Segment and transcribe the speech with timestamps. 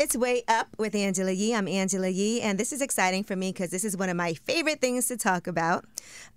[0.00, 1.52] It's Way Up with Angela Yee.
[1.52, 4.34] I'm Angela Yee, and this is exciting for me because this is one of my
[4.34, 5.86] favorite things to talk about.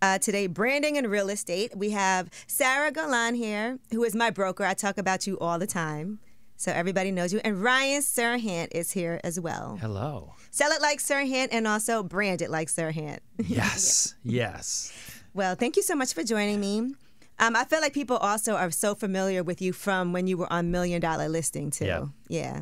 [0.02, 1.78] Uh, today, branding and real estate.
[1.78, 4.66] We have Sarah Golan here, who is my broker.
[4.66, 6.18] I talk about you all the time.
[6.58, 7.40] So everybody knows you.
[7.44, 9.78] And Ryan Serhant is here as well.
[9.80, 10.34] Hello.
[10.50, 13.20] Sell it like Serhant and also brand it like Serhant.
[13.46, 14.92] Yes, yes.
[15.36, 16.96] Well, thank you so much for joining me.
[17.42, 20.52] Um, I feel like people also are so familiar with you from when you were
[20.54, 21.86] on Million Dollar Listing too.
[21.86, 22.06] Yeah.
[22.30, 22.62] Yeah.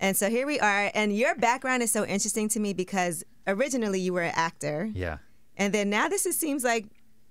[0.00, 4.00] And so here we are, and your background is so interesting to me because originally
[4.00, 5.18] you were an actor, Yeah.
[5.56, 6.86] and then now this is, seems like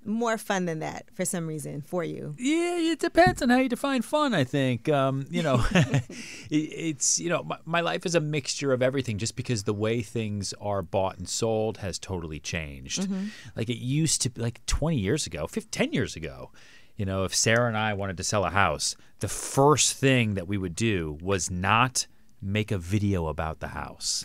[0.05, 2.35] more fun than that for some reason for you.
[2.37, 4.33] Yeah, it depends on how you define fun.
[4.33, 6.03] I think um, you know, it,
[6.49, 9.17] it's you know, my, my life is a mixture of everything.
[9.17, 13.07] Just because the way things are bought and sold has totally changed.
[13.55, 16.51] Like it used to, like 20 years ago, 15, 10 years ago.
[16.95, 20.47] You know, if Sarah and I wanted to sell a house, the first thing that
[20.47, 22.07] we would do was not
[22.41, 24.23] make a video about the house.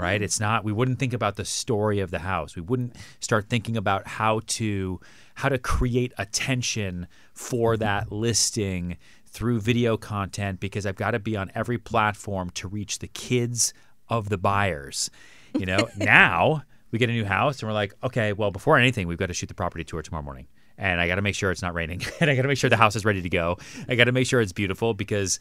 [0.00, 0.16] Right?
[0.16, 0.24] Mm-hmm.
[0.24, 2.56] It's not we wouldn't think about the story of the house.
[2.56, 5.00] We wouldn't start thinking about how to
[5.34, 7.80] how to create attention for mm-hmm.
[7.80, 8.96] that listing
[9.26, 13.72] through video content because I've got to be on every platform to reach the kids
[14.08, 15.10] of the buyers.
[15.56, 19.06] You know, now we get a new house and we're like, okay, well, before anything,
[19.06, 20.48] we've got to shoot the property tour tomorrow morning.
[20.76, 22.02] And I got to make sure it's not raining.
[22.20, 23.58] and I got to make sure the house is ready to go.
[23.88, 25.38] I got to make sure it's beautiful because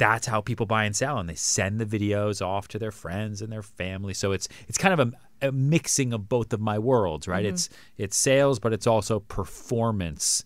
[0.00, 1.18] that's how people buy and sell.
[1.18, 4.14] And they send the videos off to their friends and their family.
[4.14, 7.44] So it's it's kind of a, a mixing of both of my worlds, right?
[7.44, 7.54] Mm-hmm.
[7.54, 7.68] It's
[7.98, 10.42] it's sales, but it's also performance.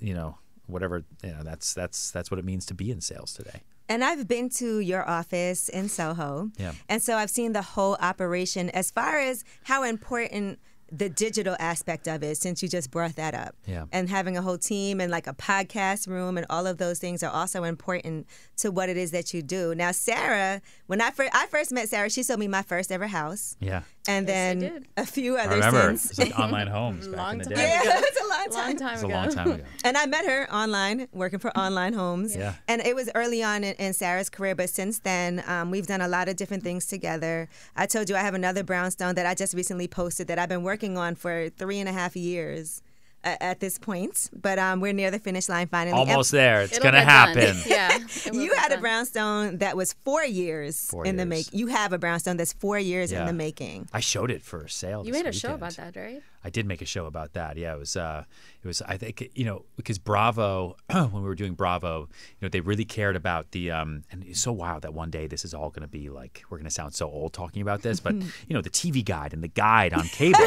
[0.00, 1.42] You know, whatever you know.
[1.42, 3.62] That's that's that's what it means to be in sales today.
[3.88, 6.50] And I've been to your office in Soho.
[6.56, 6.72] Yeah.
[6.88, 10.58] And so I've seen the whole operation as far as how important
[10.96, 13.56] the digital aspect of it since you just brought that up.
[13.66, 13.86] Yeah.
[13.92, 17.22] And having a whole team and like a podcast room and all of those things
[17.22, 18.26] are also important
[18.58, 19.74] to what it is that you do.
[19.74, 23.08] Now Sarah, when I first I first met Sarah, she sold me my first ever
[23.08, 23.56] house.
[23.60, 23.82] Yeah.
[24.06, 26.08] And Yes, then a few I others remember it since.
[26.10, 27.80] was like online homes back Long in the time day.
[27.84, 28.52] yeah, it's a long time.
[28.68, 29.64] Long time It was a long time ago.
[29.84, 32.36] And I met her online, working for Online Homes.
[32.36, 32.54] Yeah.
[32.68, 36.02] And it was early on in, in Sarah's career, but since then, um, we've done
[36.02, 37.48] a lot of different things together.
[37.76, 40.64] I told you I have another brownstone that I just recently posted that I've been
[40.64, 42.82] working on for three and a half years
[43.24, 44.30] at this point.
[44.34, 45.98] But um, we're near the finish line finally.
[45.98, 46.62] And Almost there.
[46.62, 47.56] It's gonna happen.
[47.66, 47.98] Yeah.
[48.32, 51.52] You get had a brownstone that was four years Four in the years.
[51.52, 51.58] make.
[51.58, 53.88] You have a brownstone that's four years in the making.
[53.92, 55.04] I showed it for sale.
[55.04, 56.22] You this made a show about that, right?
[56.44, 57.56] I did make a show about that.
[57.56, 57.96] Yeah, it was.
[57.96, 58.24] Uh,
[58.62, 58.82] it was.
[58.82, 62.84] I think you know because Bravo, when we were doing Bravo, you know they really
[62.84, 63.70] cared about the.
[63.70, 66.44] Um, and it's so wild that one day this is all going to be like
[66.50, 68.14] we're going to sound so old talking about this, but
[68.46, 70.38] you know the TV guide and the guide on cable,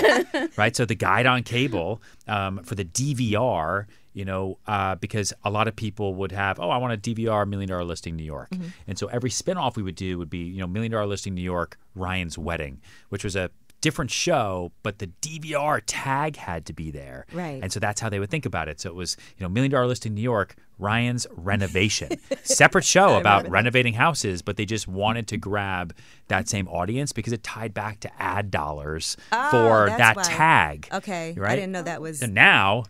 [0.58, 0.76] right?
[0.76, 3.86] So the guide on cable um, for the DVR.
[4.14, 7.48] You know, uh, because a lot of people would have, oh, I want a DVR
[7.48, 8.50] Million Dollar Listing New York,
[8.88, 11.44] and so every spinoff we would do would be, you know, Million Dollar Listing New
[11.44, 13.52] York, Ryan's Wedding, which was a
[13.82, 17.26] different show, but the DVR tag had to be there.
[17.32, 17.60] Right.
[17.62, 18.80] And so that's how they would think about it.
[18.82, 22.10] So it was, you know, Million Dollar Listing New York, Ryan's Renovation.
[22.44, 25.94] Separate show about renovating houses, but they just wanted to grab
[26.28, 30.24] that same audience because it tied back to ad dollars Oh, for that why.
[30.24, 30.88] tag.
[30.92, 31.34] Okay.
[31.38, 31.52] Right?
[31.52, 32.22] I didn't know that was.
[32.22, 32.86] And now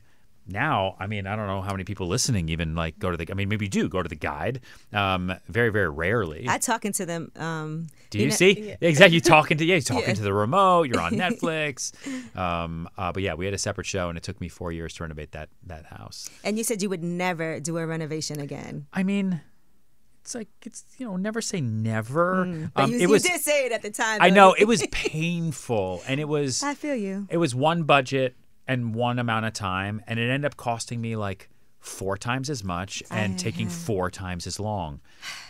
[0.47, 3.25] now, I mean, I don't know how many people listening even like go to the.
[3.29, 4.61] I mean, maybe you do go to the guide.
[4.93, 6.45] Um, very, very rarely.
[6.47, 7.31] I talking to them.
[7.35, 9.15] Um, do you, know- see exactly?
[9.15, 10.13] You talking to yeah, you're talking Yeah.
[10.15, 10.83] to the remote.
[10.89, 11.91] You're on Netflix.
[12.37, 14.93] um, uh, but yeah, we had a separate show, and it took me four years
[14.95, 16.29] to renovate that that house.
[16.43, 18.87] And you said you would never do a renovation again.
[18.93, 19.41] I mean,
[20.21, 22.45] it's like it's you know never say never.
[22.45, 22.71] Mm.
[22.73, 23.23] But Um, you, it you was.
[23.23, 24.19] did say it at the time.
[24.21, 26.63] I know it was painful, and it was.
[26.63, 27.27] I feel you.
[27.29, 28.35] It was one budget
[28.67, 31.49] and one amount of time, and it ended up costing me like
[31.79, 34.99] four times as much and taking four times as long.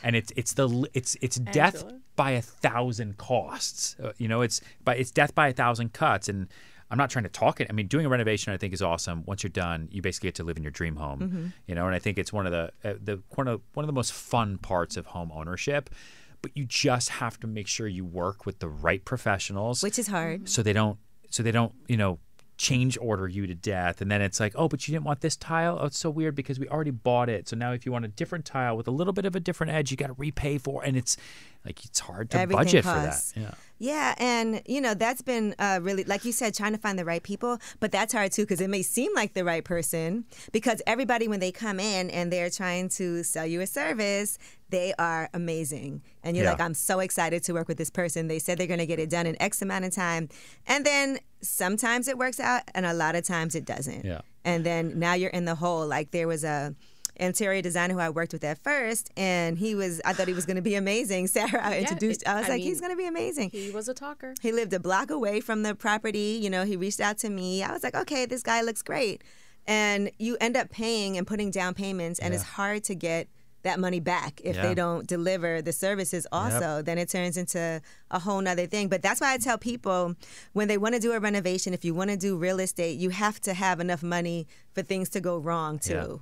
[0.03, 1.99] And it's it's the it's it's death Angela?
[2.15, 3.95] by a thousand costs.
[4.01, 6.29] Uh, you know, it's by it's death by a thousand cuts.
[6.29, 6.47] And
[6.91, 7.67] I'm not trying to talk it.
[7.69, 9.23] I mean, doing a renovation I think is awesome.
[9.25, 11.53] Once you're done, you basically get to live in your dream home.
[11.65, 13.87] You know, and I think it's one of the uh, the one of one of
[13.87, 15.89] the most fun parts of home ownership.
[16.43, 20.07] But you just have to make sure you work with the right professionals Which is
[20.07, 20.47] hard.
[20.47, 20.99] so they don't
[21.31, 22.19] so they don't you know
[22.57, 24.01] change order you to death.
[24.01, 25.77] And then it's like oh but you didn't want this tile?
[25.79, 27.47] Oh it's so weird because we already bought it.
[27.47, 29.71] So now if you want a different tile with a little bit of a different
[29.73, 31.17] edge you got to repay for and it's
[31.65, 33.33] like it's hard to Everything budget costs.
[33.33, 33.45] for that.
[33.45, 36.97] yeah Yeah, and you know that's been uh, really, like you said, trying to find
[36.97, 37.59] the right people.
[37.79, 41.39] But that's hard too because it may seem like the right person because everybody when
[41.39, 44.39] they come in and they're trying to sell you a service,
[44.69, 46.51] they are amazing, and you're Yeah.
[46.51, 48.27] like, I'm so excited to work with this person.
[48.27, 50.29] They said they're going to get it done in X amount of time,
[50.65, 54.03] and then sometimes it works out, and a lot of times it doesn't.
[54.05, 54.21] Yeah.
[54.43, 55.85] And then now you're in the hole.
[55.85, 56.73] Like there was a
[57.19, 60.01] interior designer who I worked with at first, and he was.
[60.05, 61.27] I thought he was going to be amazing.
[61.35, 62.21] Sarah I introduced.
[62.23, 63.49] it- I was I like, mean, he's going to be amazing.
[63.51, 64.33] He was a talker.
[64.41, 66.39] He lived a block away from the property.
[66.41, 67.63] You know, he reached out to me.
[67.63, 69.23] I was like, okay, this guy looks great.
[69.65, 73.27] And you end up paying and putting down payments, and it's hard to get
[73.63, 74.61] that money back if Yeah.
[74.61, 77.81] they don't deliver the services also then it turns into
[78.11, 80.15] a whole nother thing but that's why i tell people
[80.53, 83.09] when they want to do a renovation if you want to do real estate you
[83.09, 86.15] have to have enough money for things to go wrong too yeah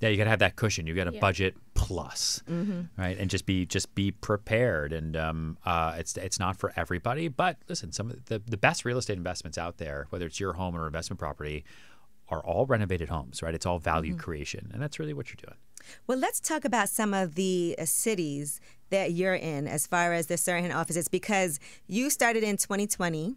[0.00, 0.86] you got to have that cushion.
[0.86, 2.42] You got to budget plus
[2.96, 3.16] right?
[3.18, 4.92] And just be just be prepared.
[4.92, 8.84] And um, uh, it's it's not for everybody but listen some of the, the best
[8.84, 11.64] real estate investments out there whether it's your home or investment property
[12.28, 13.54] are all renovated homes right?
[13.54, 15.58] It's all value creation and that's really what you're doing.
[16.06, 20.26] Well, let's talk about some of the uh, cities that you're in as far as
[20.26, 23.36] the Serhant offices because you started in 2020,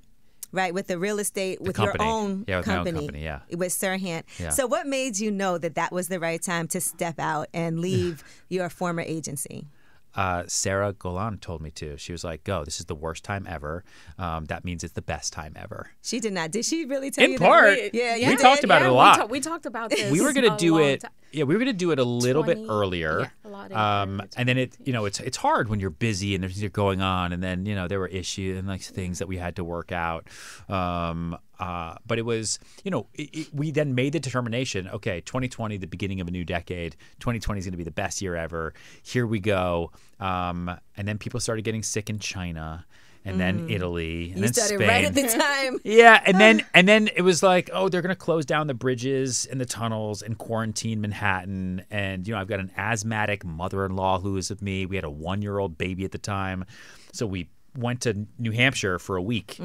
[0.52, 2.04] right, with the real estate with company.
[2.04, 3.40] your own Yeah, with my own company, company, yeah.
[3.56, 4.24] with Serhant.
[4.40, 4.50] Yeah.
[4.50, 7.80] So, what made you know that that was the right time to step out and
[7.80, 9.68] leave your former agency?
[10.16, 11.96] uh, Sarah Golan told me to.
[11.98, 12.66] She was like, "Go!
[12.66, 13.84] This is the worst time ever.
[14.18, 16.50] Um, that means it's the best time ever." She did not.
[16.50, 17.76] Did she really tell In you part.
[17.78, 17.94] that?
[17.94, 18.40] Yeah, We did.
[18.40, 19.16] talked about it a we lot.
[19.18, 20.12] ta- We, talked about this.
[20.12, 21.02] we were gonna do it.
[21.02, 23.20] ti- Yeah, we were gonna do it a little bit earlier.
[23.22, 26.54] yeah, um, and then it, you know, it's it's hard when you're busy and there's
[26.54, 29.28] things are going on, and then you know there were issues and like things that
[29.28, 30.28] we had to work out.
[30.68, 34.88] Um, uh, but it was, you know, it, it, we then made the determination.
[34.90, 36.96] Okay, 2020, the beginning of a new decade.
[37.20, 38.74] 2020 is going to be the best year ever.
[39.04, 39.92] Here we go.
[40.20, 42.86] Um, and then people started getting sick in China,
[43.30, 44.48] and then Italy, and Mm.
[44.48, 44.88] You then Spain.
[44.88, 45.80] right at the time.
[45.84, 49.46] Yeah, and then and then it was like, oh, they're gonna close down the bridges
[49.50, 51.84] and the tunnels and quarantine Manhattan.
[51.92, 54.86] And you know, I've got an asthmatic mother-in-law who is with me.
[54.86, 56.66] We had a one-year-old baby at the time,
[57.14, 59.60] so we went to New Hampshire for a week,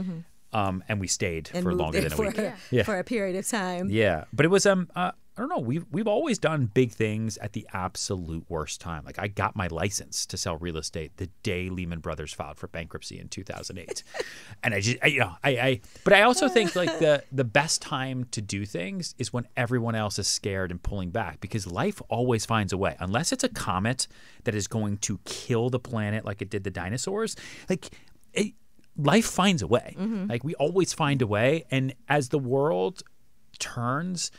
[0.53, 2.41] um, and we stayed and for longer than a for, week.
[2.71, 2.83] Yeah.
[2.85, 3.89] for a period of time.
[3.91, 5.59] Yeah, but it was um uh, I don't know.
[5.59, 9.05] We've we've always done big things at the absolute worst time.
[9.05, 12.69] Like I got my license to sell real estate the day Lehman Brothers filed for
[12.69, 14.05] bankruptcy in 2008,
[14.63, 17.43] and I just I, you know I, I but I also think like the the
[17.43, 21.67] best time to do things is when everyone else is scared and pulling back because
[21.67, 24.07] life always finds a way unless it's a comet
[24.45, 27.37] that is going to kill the planet like it did the dinosaurs.
[27.69, 27.91] Like.
[28.33, 28.55] It,
[28.97, 29.97] Life finds a way.
[29.99, 30.29] Mm-hmm.
[30.29, 33.03] Like we always find a way, and as the world
[33.59, 34.31] turns,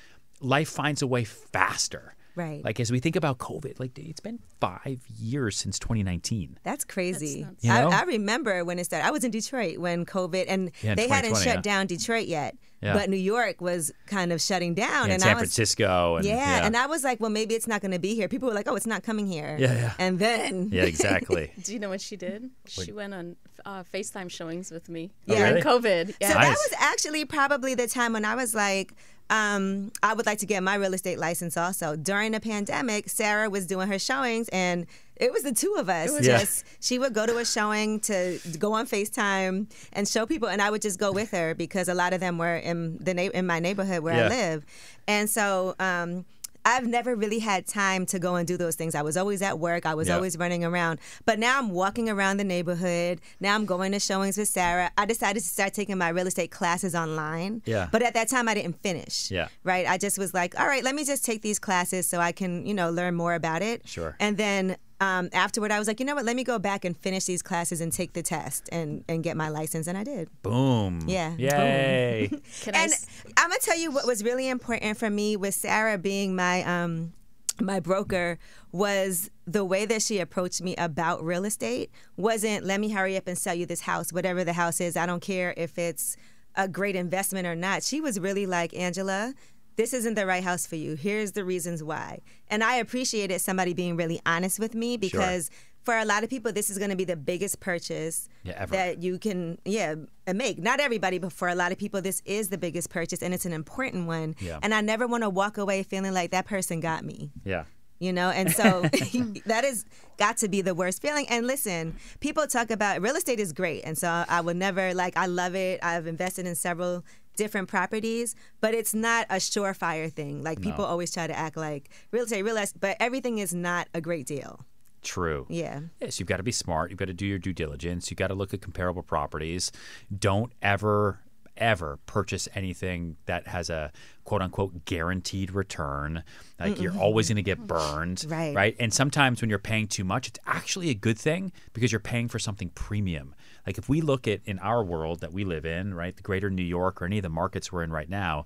[0.45, 2.15] life finds a way faster.
[2.35, 2.61] Right.
[2.65, 6.59] Like as we think about COVID, like it's been five years since 2019.
[6.63, 7.43] That's crazy.
[7.43, 7.63] nuts.
[7.63, 7.89] You know?
[7.89, 9.05] I, I remember when it started.
[9.07, 11.61] I was in Detroit when COVID, and Yeah, they hadn't shut yeah.
[11.61, 12.93] down Detroit yet, Yeah.
[12.93, 15.05] but New York was kind of shutting down.
[15.05, 17.67] in and San I was, Francisco, and yeah, and I was like, well, maybe it's
[17.67, 18.27] not going to be here.
[18.27, 19.55] People were like, oh, it's not coming here.
[19.57, 19.93] Yeah, yeah.
[19.97, 21.53] And then, yeah, exactly.
[21.63, 22.49] Do you know what she did?
[22.67, 25.37] She went on uh, FaceTime showings with me Yeah.
[25.37, 25.61] during really?
[25.81, 26.15] COVID.
[26.19, 26.27] Yeah.
[26.27, 28.93] So that was actually probably the time when I was like,
[29.29, 31.95] um, I would like to get my real estate license also.
[31.95, 36.11] During the pandemic, Sarah was doing her showings and it was the two of us.
[36.11, 36.39] was- Yeah.
[36.39, 40.61] Just she would go to a showing to go on FaceTime and show people and
[40.61, 43.21] I would just go with her because a lot of them were in the na-
[43.33, 44.25] in my neighborhood where Yeah.
[44.25, 44.65] I live.
[45.07, 46.25] And so um
[46.65, 48.95] I've never really had time to go and do those things.
[48.95, 49.85] I was always at work.
[49.85, 50.15] I was Yeah.
[50.15, 50.99] always running around.
[51.25, 53.21] But now I'm walking around the neighborhood.
[53.39, 54.91] Now I'm going to showings with Sarah.
[54.97, 57.61] I decided to start taking my real estate classes online.
[57.65, 57.87] Yeah.
[57.91, 59.29] But at that time, I didn't finish.
[59.29, 59.47] Yeah.
[59.63, 59.87] Right.
[59.87, 62.65] I just was like, all right, let me just take these classes so I can,
[62.65, 63.87] you know, learn more about it.
[63.87, 64.15] Sure.
[64.19, 66.25] And then um, afterward, I was like, you know what?
[66.25, 69.35] Let me go back and finish these classes and take the test and, and get
[69.35, 69.87] my license.
[69.87, 70.29] And I did.
[70.41, 71.01] Boom.
[71.07, 71.35] Yeah.
[71.37, 72.29] Yay.
[72.61, 73.05] Can I And s-
[73.37, 77.13] I'm gonna tell you what was really important for me with Sarah being my um
[77.61, 78.37] my broker
[78.73, 83.27] was the way that she approached me about real estate wasn't let me hurry up
[83.27, 86.17] and sell you this house whatever the house is i don't care if it's
[86.55, 89.33] a great investment or not she was really like angela
[89.75, 90.95] this isn't the right house for you.
[90.95, 92.19] Here's the reasons why.
[92.49, 95.49] And i appreciated somebody being really honest with me because
[95.83, 99.03] for a lot of people this is going to be the biggest purchase Yeah, that
[99.03, 99.95] you can yeah
[100.33, 100.57] make.
[100.59, 103.45] Not everybody but for a lot of people this is the biggest purchase and it's
[103.45, 104.35] an important one.
[104.39, 104.59] Yeah.
[104.63, 107.31] and i never want to walk away feeling like that person got me.
[107.43, 107.65] Yeah.
[107.99, 108.81] you know and so
[109.45, 109.85] that has
[110.17, 111.27] got to be the worst feeling.
[111.29, 113.81] And listen people talk about real estate is great.
[113.83, 115.79] And so i would never like i love it.
[115.83, 117.03] I've invested in several
[117.35, 121.89] different properties but it's not a surefire thing like people always try to act like
[122.11, 124.65] real estate real estate but everything is not a great deal
[125.03, 125.45] True.
[125.49, 126.89] yeah Yes, you've got to be smart.
[126.89, 128.09] You've got to do your due diligence.
[128.09, 129.71] You've got to look at comparable properties.
[130.17, 131.19] Don't ever,
[131.57, 133.91] ever purchase anything that has a
[134.23, 136.23] quote unquote guaranteed return.
[136.59, 138.25] Like you're always going to get burned.
[138.27, 138.55] Right.
[138.55, 138.75] Right.
[138.79, 142.27] And sometimes when you're paying too much, it's actually a good thing because you're paying
[142.27, 143.35] for something premium.
[143.65, 146.49] Like if we look at in our world that we live in, right, the greater
[146.49, 148.45] New York or any of the markets we're in right now,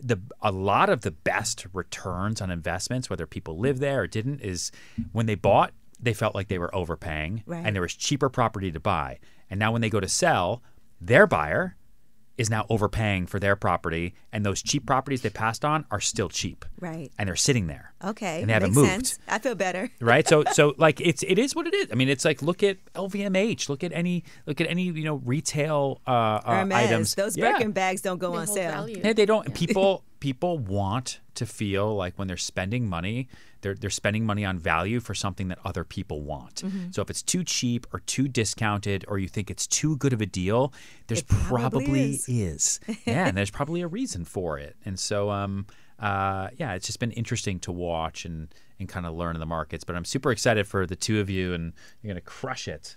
[0.00, 4.40] the a lot of the best returns on investments, whether people live there or didn't,
[4.40, 4.72] is
[5.12, 7.64] when they bought, they felt like they were overpaying, Right.
[7.64, 9.18] and there was cheaper property to buy.
[9.50, 10.62] And now when they go to sell,
[11.00, 11.76] their buyer
[12.36, 16.28] is now overpaying for their property, and those cheap properties they passed on are still
[16.28, 17.10] cheap, right.
[17.18, 17.92] And they're sitting there.
[18.04, 18.90] okay and they haven't makes moved.
[19.06, 19.88] Sense i feel better.
[20.00, 20.26] Right?
[20.28, 21.88] So so like it's it is what it is.
[21.92, 25.16] I mean it's like look at lvmh look at any look at any you know
[25.24, 27.14] retail uh, uh Hermes, items.
[27.14, 27.52] those Yeah.
[27.52, 28.70] Birkin bags don't go they on sale.
[28.72, 29.00] value.
[29.04, 29.54] Yeah, they don't.
[29.54, 33.28] People people want to feel like when they're spending money,
[33.60, 36.62] they're they're spending money on value for something that other people want.
[36.62, 36.92] Mm-hmm.
[36.92, 40.22] So if it's too cheap or too discounted, or you think it's too good of
[40.22, 40.72] a deal,
[41.08, 42.28] there's It probably probably is.
[42.28, 42.80] is.
[43.06, 44.76] Yeah, and there's probably a reason for it.
[44.86, 45.66] And so, um,
[45.98, 48.48] uh, yeah, it's just been interesting to watch and
[48.80, 49.84] and kind of learn in the markets.
[49.84, 52.96] But I'm super excited for the two of you, and you're gonna crush it.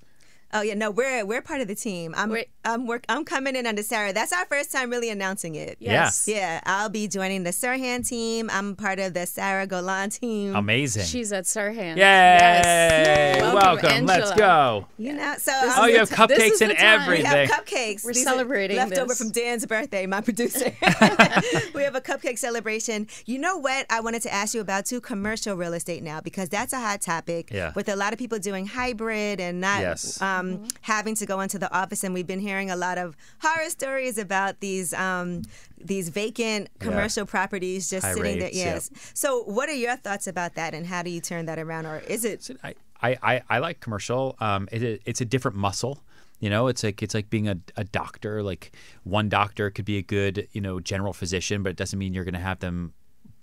[0.54, 2.14] Oh yeah, no, we're we're part of the team.
[2.16, 2.48] I'm Wait.
[2.64, 4.14] I'm work I'm coming in under Sarah.
[4.14, 5.76] That's our first time really announcing it.
[5.80, 6.26] Yes.
[6.28, 8.50] Yeah, I'll be joining the Serhant team.
[8.52, 10.56] I'm part of the Sarah Golan team.
[10.56, 11.04] Amazing.
[11.06, 11.98] She's at Serhant.
[11.98, 12.04] Yay!
[12.04, 13.54] Yes.
[13.54, 14.06] Welcome.
[14.06, 14.88] Let's go.
[14.98, 17.10] you know, so This Oh, you have the cupcakes is and the time.
[17.10, 17.48] we everything.
[17.50, 18.06] have cupcakes.
[18.06, 19.18] We're These celebrating leftover this.
[19.18, 20.72] from Dan's birthday, my producer.
[21.76, 23.08] we have a cupcake celebration.
[23.26, 23.86] You know what?
[23.90, 27.02] I wanted to ask you about too commercial real estate now because that's a hot
[27.02, 27.50] topic.
[27.52, 27.74] Yeah.
[27.76, 30.22] With a lot of people doing hybrid and not Yes.
[30.22, 30.37] um,
[30.82, 34.18] having to go into the office, and we've been hearing a lot of horror stories
[34.18, 34.94] about these.
[34.94, 35.44] Um,
[35.80, 38.66] these vacant commercial properties just High sitting rates, there.
[38.66, 38.76] yep.
[38.76, 38.90] Yes.
[39.14, 42.00] So, what are your thoughts about that, and how do you turn that around, or
[42.00, 42.50] is it?
[42.64, 44.36] I, I, I, I like commercial.
[44.40, 46.04] Um, it, it's a different muscle.
[46.40, 48.42] You know, it's like it's like being a, a doctor.
[48.42, 48.72] Like
[49.04, 52.26] one doctor could be a good, you know, general physician, but it doesn't mean you're
[52.26, 52.94] going to have them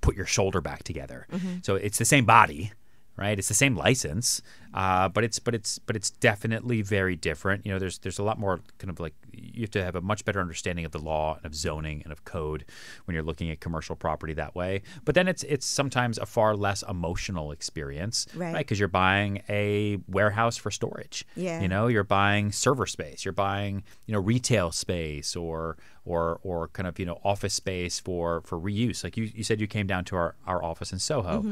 [0.00, 1.26] put your shoulder back together.
[1.62, 2.72] So it's the same body,
[3.16, 3.38] right?
[3.38, 4.42] It's the same license,
[4.72, 7.64] uh, but it's but it's but it's definitely very different.
[7.64, 10.00] You know, there's there's a lot more kind of like you have to have a
[10.00, 12.64] much better understanding of the law and of zoning and of code
[13.04, 14.82] when you're looking at commercial property that way.
[15.04, 18.56] But then it's it's sometimes a far less emotional experience, Right.
[18.56, 21.24] Because you're buying a warehouse for storage.
[21.36, 21.60] Yeah.
[21.60, 23.24] You know, you're buying server space.
[23.24, 28.00] You're buying you know retail space or or or kind of you know office space
[28.00, 29.04] for for reuse.
[29.04, 31.42] Like you, you said, you came down to our our office in Soho.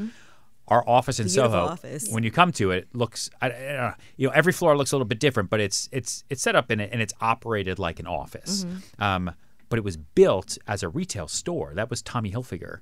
[0.73, 2.09] Our office in Beautiful Soho, office.
[2.11, 5.07] when you come to it, looks I, I you know every floor looks a little
[5.07, 8.07] bit different, but it's it's it's set up in it and it's operated like an
[8.07, 8.64] office.
[8.64, 9.02] Mm-hmm.
[9.02, 9.35] Um,
[9.69, 11.73] but it was built as a retail store.
[11.75, 12.81] That was Tommy Hilfiger.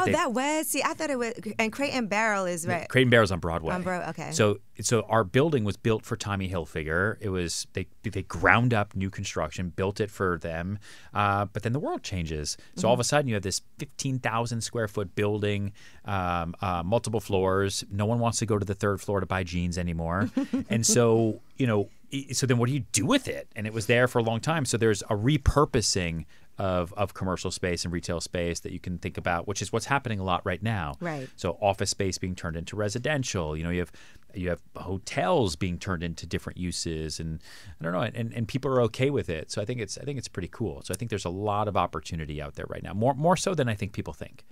[0.00, 0.68] Oh, they- that was.
[0.68, 1.34] See, I thought it was.
[1.58, 2.88] And Crate and Barrel is right.
[2.88, 3.74] Crate and Barrel's on Broadway.
[3.74, 4.30] On Broad- okay.
[4.32, 7.16] So so our building was built for Tommy Hilfiger.
[7.20, 10.78] It was they they ground up new construction, built it for them.
[11.14, 12.56] Uh, but then the world changes.
[12.76, 15.72] So all of a sudden you have this fifteen thousand square foot building,
[16.04, 17.84] um, uh, multiple floors.
[17.90, 20.30] No one wants to go to the third floor to buy jeans anymore,
[20.68, 21.88] and so you know.
[22.32, 23.48] So then, what do you do with it?
[23.56, 24.66] And it was there for a long time.
[24.66, 26.26] So there's a repurposing
[26.58, 29.86] of, of commercial space and retail space that you can think about, which is what's
[29.86, 30.94] happening a lot right now.
[31.00, 31.28] Right.
[31.36, 33.56] So office space being turned into residential.
[33.56, 33.92] You know, you have
[34.34, 37.40] you have hotels being turned into different uses, and
[37.80, 39.50] I don't know, and, and people are okay with it.
[39.50, 40.82] So I think it's I think it's pretty cool.
[40.82, 43.54] So I think there's a lot of opportunity out there right now, more more so
[43.54, 44.44] than I think people think.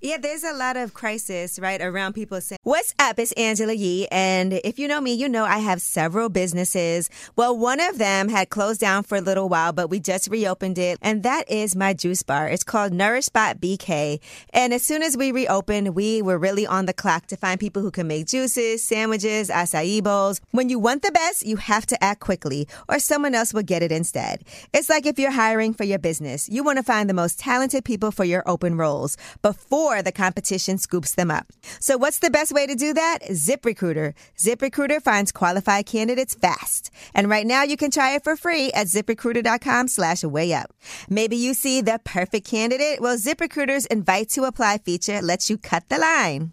[0.00, 3.18] Yeah, there's a lot of crisis, right, around people saying, What's up?
[3.18, 4.06] It's Angela Yee.
[4.10, 7.08] And if you know me, you know I have several businesses.
[7.34, 10.76] Well, one of them had closed down for a little while, but we just reopened
[10.76, 10.98] it.
[11.00, 12.48] And that is my juice bar.
[12.48, 14.20] It's called Nourish Spot BK.
[14.50, 17.80] And as soon as we reopened, we were really on the clock to find people
[17.80, 20.40] who can make juices, sandwiches, acai bowls.
[20.50, 23.82] When you want the best, you have to act quickly, or someone else will get
[23.82, 24.42] it instead.
[24.72, 27.84] It's like if you're hiring for your business, you want to find the most talented
[27.84, 31.52] people for your open roles before the competition scoops them up.
[31.80, 33.18] So what's the best way to do that?
[33.30, 34.14] ZipRecruiter.
[34.38, 36.90] ZipRecruiter finds qualified candidates fast.
[37.14, 40.72] And right now you can try it for free at ziprecruiter.com slash way up.
[41.08, 43.00] Maybe you see the perfect candidate?
[43.00, 46.52] Well, ZipRecruiter's invite to apply feature lets you cut the line.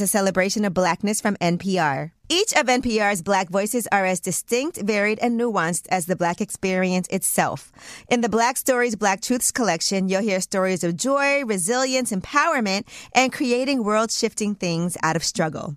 [0.00, 2.12] a celebration of blackness from NPR.
[2.28, 7.08] Each of NPR's Black voices are as distinct, varied, and nuanced as the Black experience
[7.08, 7.72] itself.
[8.08, 13.32] In the Black Stories, Black Truths collection, you'll hear stories of joy, resilience, empowerment, and
[13.32, 15.76] creating world shifting things out of struggle.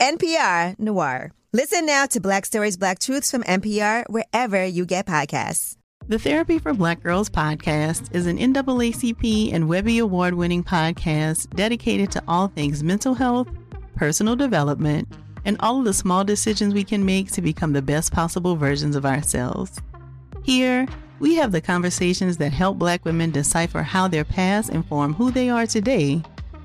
[0.00, 1.32] NPR Noir.
[1.52, 5.76] Listen now to Black Stories, Black Truths from NPR wherever you get podcasts.
[6.08, 12.10] The Therapy for Black Girls podcast is an NAACP and Webby Award winning podcast dedicated
[12.12, 13.48] to all things mental health,
[13.94, 15.06] personal development,
[15.44, 18.96] and all of the small decisions we can make to become the best possible versions
[18.96, 19.80] of ourselves.
[20.44, 20.86] Here,
[21.18, 25.50] we have the conversations that help Black women decipher how their past inform who they
[25.50, 26.22] are today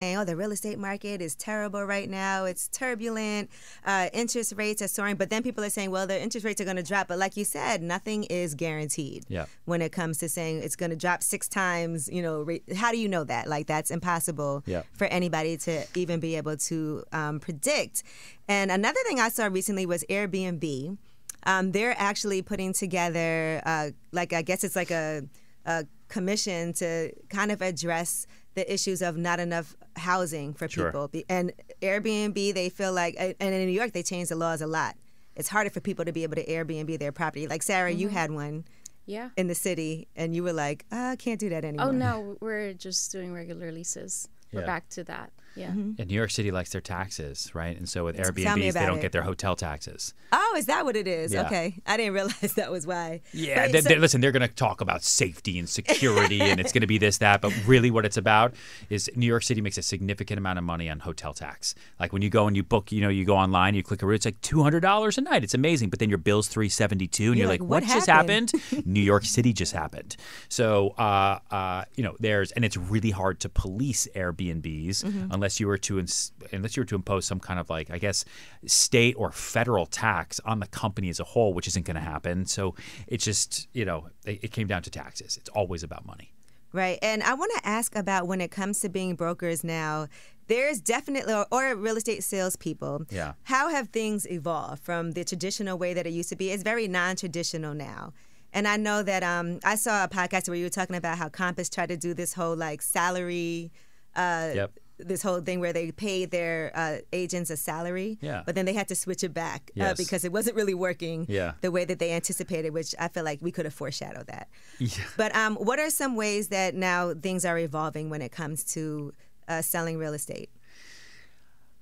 [0.00, 2.44] Oh, the real estate market is terrible right now.
[2.44, 3.50] It's turbulent.
[3.84, 5.16] Uh, interest rates are soaring.
[5.16, 7.08] But then people are saying, well, the interest rates are going to drop.
[7.08, 9.46] But like you said, nothing is guaranteed Yeah.
[9.64, 12.08] when it comes to saying it's going to drop six times.
[12.08, 13.48] You know, rate- how do you know that?
[13.48, 14.82] Like, that's impossible Yeah.
[14.96, 18.04] for anybody to even be able to um, predict.
[18.46, 20.96] And another thing I saw recently was Airbnb.
[21.44, 25.22] Um, they're actually putting together, uh, like, I guess it's like a,
[25.66, 28.26] a commission to kind of address
[28.58, 30.86] the issues of not enough housing for Sure.
[30.86, 31.10] people.
[31.28, 34.96] And Airbnb, they feel like, and in New York, they changed the laws a lot.
[35.36, 37.46] It's harder for people to be able to Airbnb their property.
[37.46, 38.64] Like Sarah, you had one
[39.06, 39.30] Yeah.
[39.36, 41.86] in the city, and you were like, "Ah, I can't do that anymore.
[41.88, 44.28] Oh no, we're just doing regular leases.
[44.52, 44.66] We're Yeah.
[44.66, 45.32] back to that.
[45.58, 45.68] Yeah.
[45.68, 45.92] Mm-hmm.
[45.98, 47.76] And New York City likes their taxes, right?
[47.76, 49.02] And so with Tell Airbnbs, they don't it.
[49.02, 50.14] get their hotel taxes.
[50.32, 51.32] Oh, is that what it is?
[51.32, 51.46] Yeah.
[51.46, 53.20] Okay, I didn't realize that was why.
[53.32, 56.60] Yeah, But they, so- they- listen, they're going to talk about safety and security, and
[56.60, 57.40] it's going to be this, that.
[57.40, 58.54] But really, what it's about
[58.90, 61.74] is New York City makes a significant amount of money on hotel tax.
[61.98, 64.06] Like when you go and you book, you know, you go online, you click a
[64.06, 65.42] room, it's like two hundred dollars a night.
[65.44, 67.82] It's amazing, but then your bill's three seventy two, and You're you're, like, like, "What
[67.84, 68.86] what, just happened?" happened?
[68.86, 70.16] New York City just happened.
[70.48, 74.68] So, uh, uh, you know, there's, and it's really hard to police Airbnbs
[74.98, 75.32] Mm-hmm.
[75.32, 77.98] unless you were to, ins- unless you were to impose some kind of like, I
[77.98, 78.24] guess,
[78.66, 82.46] state or federal tax on the company as a whole, which isn't going to happen.
[82.46, 82.74] So
[83.06, 85.36] it's just, you know, it, it came down to taxes.
[85.36, 86.32] It's always about money.
[86.72, 86.98] Right.
[87.00, 90.08] And I want to ask about when it comes to being brokers now,
[90.48, 93.06] there's definitely, or, or real estate salespeople.
[93.10, 93.32] Yeah.
[93.44, 96.50] How have things evolved from the traditional way that it used to be?
[96.50, 98.12] It's very non traditional now.
[98.52, 101.28] And I know that um, I saw a podcast where you were talking about how
[101.28, 103.70] Compass tried to do this whole like salary,
[104.16, 104.72] uh, Yep.
[104.98, 108.18] This whole thing where they paid their uh, agents a salary.
[108.20, 108.42] Yeah.
[108.44, 111.52] But then they had to switch it back uh, because it wasn't really working Yeah.
[111.60, 114.48] the way that they anticipated, which I feel like we could have foreshadowed that.
[114.78, 114.88] Yeah.
[115.16, 119.12] But um, what are some ways that now things are evolving when it comes to
[119.46, 120.50] uh, selling real estate?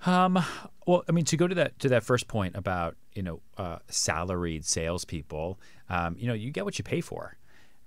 [0.04, 0.38] Um,
[0.86, 3.78] well, I mean, to go to that to that first point about you know uh,
[3.88, 7.36] salaried salespeople, um, you know, you get what you pay for,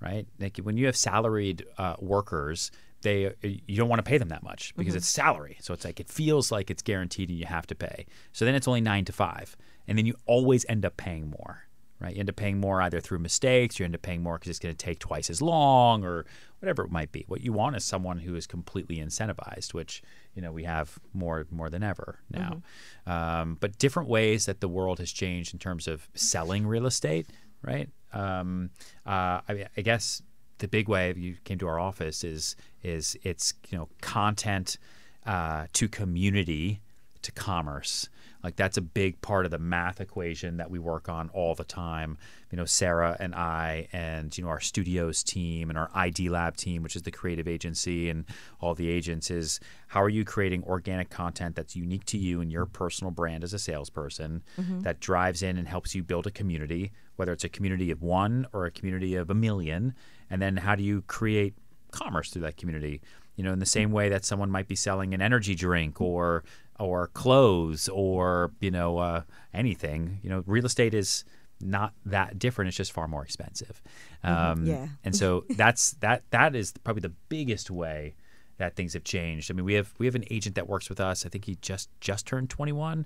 [0.01, 0.25] right?
[0.39, 4.43] Like when you have salaried uh, workers, they you don't want to pay them that
[4.43, 5.57] much because it's salary.
[5.61, 8.05] So it's like it feels like it's guaranteed and you have to pay.
[8.33, 9.55] So then it's only nine to five,
[9.87, 11.65] and then you always end up paying more.
[12.01, 14.49] Right, you end up paying more either through mistakes, you end up paying more because
[14.49, 16.25] it's going to take twice as long, or
[16.59, 17.25] whatever it might be.
[17.27, 20.01] What you want is someone who is completely incentivized, which
[20.33, 22.61] you know we have more more than ever now.
[23.05, 27.27] Um, but different ways that the world has changed in terms of selling real estate,
[27.61, 27.89] right?
[28.13, 28.69] Um,
[29.05, 30.21] uh, I, mean, I guess
[30.59, 34.77] the big way you came to our office is is it's you know content
[35.25, 36.79] uh, to community
[37.21, 38.07] to commerce.
[38.41, 41.65] Like that's a big part of the math equation that we work on all the
[41.65, 42.17] time.
[42.51, 46.55] You know, Sarah and I, and you know our studios team and our ID Lab
[46.55, 48.23] team, which is the creative agency, and
[48.61, 52.49] all the agents is how are you creating organic content that's unique to you and
[52.49, 54.41] your personal brand as a salesperson
[54.83, 58.47] that drives in and helps you build a community, whether it's a community of one
[58.53, 59.93] or a community of a million,
[60.29, 61.53] and then how do you create
[61.91, 63.01] commerce through that community?
[63.35, 66.43] You know, in the same way that someone might be selling an energy drink or
[66.79, 69.21] or clothes or you know uh,
[69.53, 70.19] anything.
[70.23, 71.23] You know, real estate is
[71.61, 72.67] not that different.
[72.69, 73.81] It's just far more expensive.
[74.23, 74.87] Um, Yeah.
[75.03, 78.15] and so that's that that is probably the biggest way
[78.57, 79.49] that things have changed.
[79.49, 81.25] I mean, we have we have an agent that works with us.
[81.25, 83.05] I think he just just turned 21.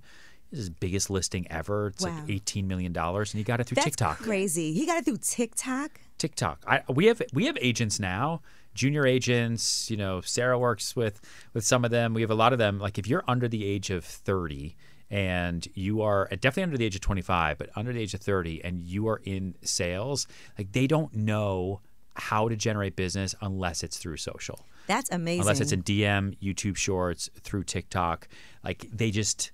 [0.54, 1.88] This is his biggest listing ever.
[1.88, 2.12] It's Wow.
[2.20, 4.20] like 18 million dollars, and he got it through That's TikTok.
[4.20, 4.72] crazy.
[4.72, 6.00] He got it through TikTok.
[6.20, 6.63] TikTok.
[6.68, 8.42] I, we have we have agents now,
[8.76, 9.89] junior agents.
[9.89, 11.20] You know, Sarah works with
[11.56, 12.13] with some of them.
[12.13, 12.78] We have a lot of them.
[12.80, 14.76] Like if you're under the age of thirty
[15.10, 18.63] and you are definitely under the age of 25, but under the age of 30,
[18.63, 21.82] and you are in sales, like they don't know
[22.16, 25.42] how to generate business unless it's through social That's amazing.
[25.42, 28.28] unless it's in DM, YouTube Shorts, through TikTok.
[28.63, 29.52] Like they just,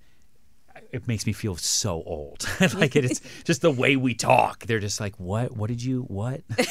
[0.91, 2.47] it makes me feel so old.
[2.75, 4.65] like it's just the way we talk.
[4.65, 5.55] They're just like, what?
[5.55, 6.03] What did you?
[6.03, 6.41] What?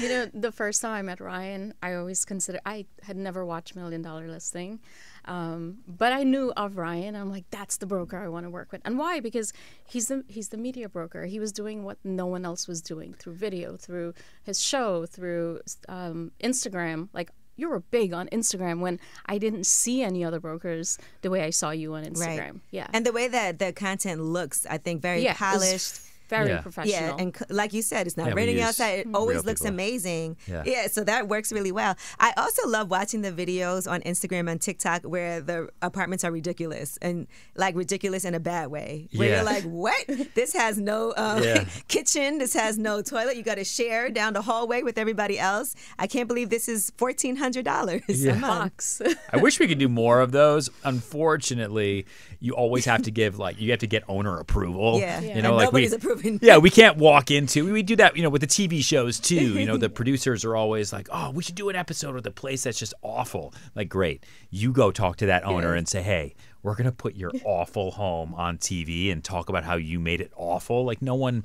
[0.00, 3.76] You know, the first time I met Ryan, I always considered I had never watched
[3.76, 4.80] Million Dollar Listing,
[5.26, 7.14] um, but I knew of Ryan.
[7.14, 9.20] I'm like, that's the broker I want to work with, and why?
[9.20, 9.52] Because
[9.86, 11.26] he's the he's the media broker.
[11.26, 15.60] He was doing what no one else was doing through video, through his show, through
[15.88, 17.08] um, Instagram.
[17.12, 21.42] Like you were big on Instagram when I didn't see any other brokers the way
[21.42, 22.38] I saw you on Instagram.
[22.38, 22.54] right.
[22.70, 26.00] Yeah, And the way that the content looks, I think very yeah, polished.
[26.36, 26.60] Very Yeah.
[26.68, 26.94] professional.
[27.08, 28.94] Yeah, and c- like you said, it's not Yeah, raining outside.
[29.00, 29.74] It always looks people.
[29.74, 30.36] amazing.
[30.46, 30.86] Yeah.
[30.96, 31.94] so that works really well.
[32.18, 36.98] I also love watching the videos on Instagram and TikTok where the apartments are ridiculous
[37.02, 39.08] and like ridiculous in a bad way.
[39.14, 39.34] Where Yeah.
[39.36, 40.04] you're like, what?
[40.34, 41.64] This has no um, Yeah.
[41.88, 42.38] kitchen.
[42.38, 43.36] This has no toilet.
[43.36, 45.74] You got to share down the hallway with everybody else.
[45.98, 48.32] I can't believe this is fourteen hundred dollars Yeah.
[48.32, 49.02] a month.
[49.32, 50.70] I wish we could do more of those.
[51.16, 52.06] Unfortunately,
[52.40, 54.98] you always have to give like you have to get owner approval.
[54.98, 55.20] Yeah.
[55.20, 55.36] Yeah.
[55.36, 55.98] you know, And like nobody's we,
[56.42, 57.72] Yeah, we can't walk into.
[57.72, 59.58] We do that, you know, with the TV shows too.
[59.58, 62.30] You know, the producers are always like, "Oh, we should do an episode with a
[62.30, 66.34] place that's just awful." Like, great, you go talk to that owner and say, "Hey,
[66.62, 70.32] we're gonna put your awful home on TV and talk about how you made it
[70.36, 71.44] awful." Like, no one.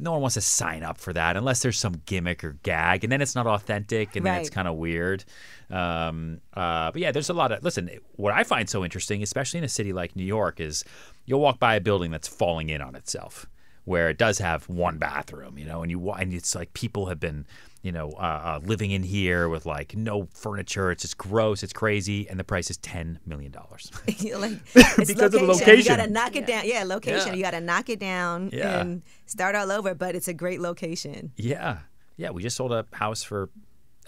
[0.00, 3.10] No one wants to sign up for that unless there's some gimmick or gag, and
[3.10, 5.24] then it's not authentic, and then it's kind of weird.
[5.70, 7.90] Um, uh, but yeah, there's a lot of listen.
[8.14, 10.84] What I find so interesting, especially in a city like New York, is
[11.26, 13.46] you'll walk by a building that's falling in on itself,
[13.88, 17.06] where it does have one bathroom, you know, and you wa- and it's like people
[17.06, 17.46] have been,
[17.82, 20.90] you know, uh, uh, living in here with like no furniture.
[20.90, 21.62] It's just gross.
[21.62, 23.90] It's crazy, and the price is ten million dollars.
[24.06, 26.62] like, it's Because of the location, You got to knock it down.
[26.66, 27.28] Yeah, location.
[27.28, 27.34] Yeah.
[27.34, 28.80] You got to knock it down Yeah.
[28.80, 29.94] and start all over.
[29.94, 31.32] But it's a great location.
[31.36, 31.78] Yeah.
[32.18, 32.30] Yeah.
[32.30, 33.48] We just sold a house for,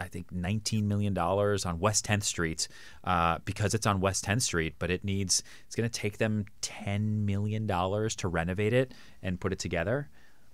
[0.00, 2.68] I think, $19 million on West 10th Street
[3.04, 6.46] uh, because it's on West 10th Street, but it needs, it's going to take them
[6.62, 10.08] $10 million to renovate it and put it together.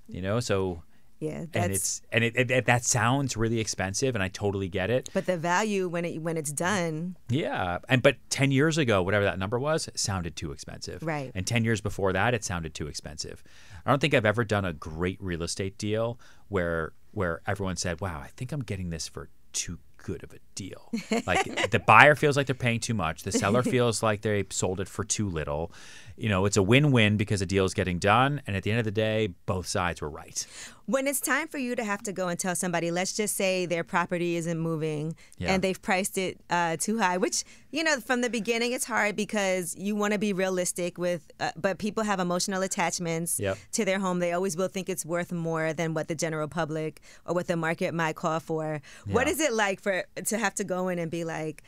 [0.08, 0.82] You know, so.
[1.18, 4.90] Yeah, and it's and it, it, it- that sounds really expensive, and I totally get
[4.90, 5.08] it.
[5.14, 9.24] But the value when it when it's done, Yeah, and but ten years ago, whatever
[9.24, 11.02] that number was, sounded too expensive.
[11.02, 11.32] Right.
[11.34, 13.42] And ten years before that, it sounded too expensive.
[13.86, 18.02] I don't think I've ever done a great real estate deal where where everyone said,
[18.02, 20.90] "Wow, I think I'm getting this for too good of a deal."
[21.26, 24.80] like the buyer feels like they're paying too much, the seller feels like they sold
[24.80, 25.72] it for too little.
[26.16, 28.78] You know, it's a win-win because the deal is getting done, and at the end
[28.78, 30.46] of the day, both sides were right.
[30.86, 33.66] when it's time for you to have to go and tell somebody, let's just say
[33.66, 35.52] their property isn't moving Yeah.
[35.52, 39.16] and they've priced it uh, too high, which you know from the beginning it's hard
[39.16, 43.58] because you want to be realistic with, uh, but people have emotional attachments Yep.
[43.72, 44.20] to their home.
[44.20, 47.56] They always will think it's worth more than what the general public or what the
[47.56, 48.80] market might call for.
[49.06, 49.32] What Yeah.
[49.32, 51.62] is it like for to have to go in and be like?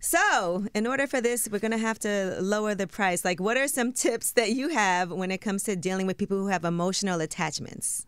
[0.00, 3.24] So, in order for this, we're going to have to lower the price.
[3.24, 6.38] Like, what are some tips that you have when it comes to dealing with people
[6.38, 8.06] who have emotional attachments?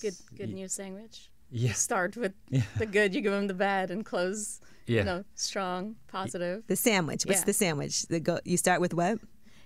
[0.00, 1.30] Good, good news sandwich.
[1.50, 1.72] Yeah.
[1.72, 2.62] Start with Yeah.
[2.78, 4.60] the good, you give them the bad, and close.
[4.86, 4.98] Yeah.
[5.00, 6.64] You know, strong, positive.
[6.66, 7.24] The sandwich.
[7.26, 7.44] What's Yeah.
[7.46, 8.02] the sandwich?
[8.06, 8.38] The go.
[8.44, 9.18] You start with what?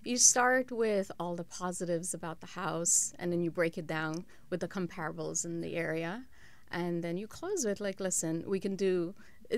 [0.04, 4.26] You start with all the positives about the house, and then you break it down
[4.50, 6.24] with the comparables in the area,
[6.70, 9.14] and then you close with like, listen, we can do,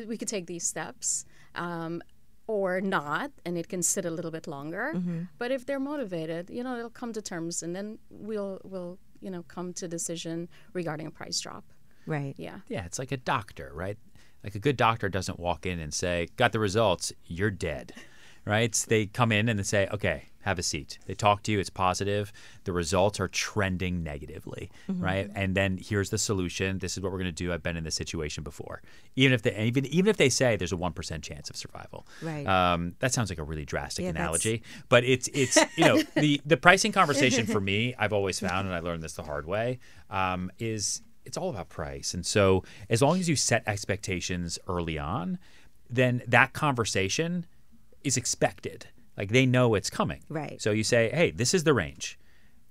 [0.07, 2.03] we could take these steps, um,
[2.47, 4.93] or not, and it can sit a little bit longer.
[4.95, 5.29] Mhm.
[5.39, 9.31] But if they're motivated, you know, they'll come to terms, and then we'll we'll you
[9.31, 11.65] know come to decision regarding a price drop.
[12.07, 12.35] Right.
[12.37, 12.61] Yeah.
[12.69, 13.99] Yeah, it's like a doctor, right?
[14.45, 17.93] Like a good doctor doesn't walk in and say, "Got the results, you're dead."
[18.45, 18.73] Right?
[18.89, 21.69] They come in and they say, "Okay, have a seat." They talk to you, it's
[21.71, 22.33] positive.
[22.65, 25.03] The results are trending negatively, Mhm.
[25.03, 25.31] right?
[25.35, 26.79] And then here's the solution.
[26.79, 27.53] This is what we're going to do.
[27.53, 28.81] I've been in this situation before.
[29.17, 32.07] Even if they even even if they say there's a 1% chance of survival.
[32.23, 32.47] Right.
[32.47, 36.03] Um, that sounds like a really drastic Yeah, that's- analogy, but it's it's you know,
[36.17, 39.47] the the pricing conversation for me, I've always found and I learned this the hard
[39.47, 39.79] way,
[40.11, 42.15] um, is it's all about price.
[42.15, 45.39] And so as long as you set expectations early on,
[45.91, 47.47] then that conversation
[48.05, 48.87] is expected.
[49.17, 50.23] Like they know it's coming.
[50.29, 50.61] Right.
[50.61, 52.19] So you say, hey, this is the range.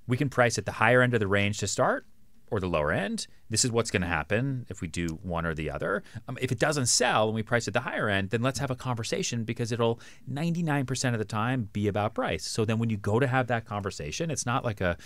[0.07, 2.05] We can price at the higher end of the range to start
[2.51, 3.27] or the lower end.
[3.49, 6.03] This is what's going to happen if we do one or the other.
[6.27, 8.71] Um, if it doesn't sell and we price at the higher end, then let's have
[8.71, 9.99] a conversation because it'll
[10.31, 12.45] 99% of the time be about price.
[12.45, 14.97] So then when you go to have that conversation, it's not like a,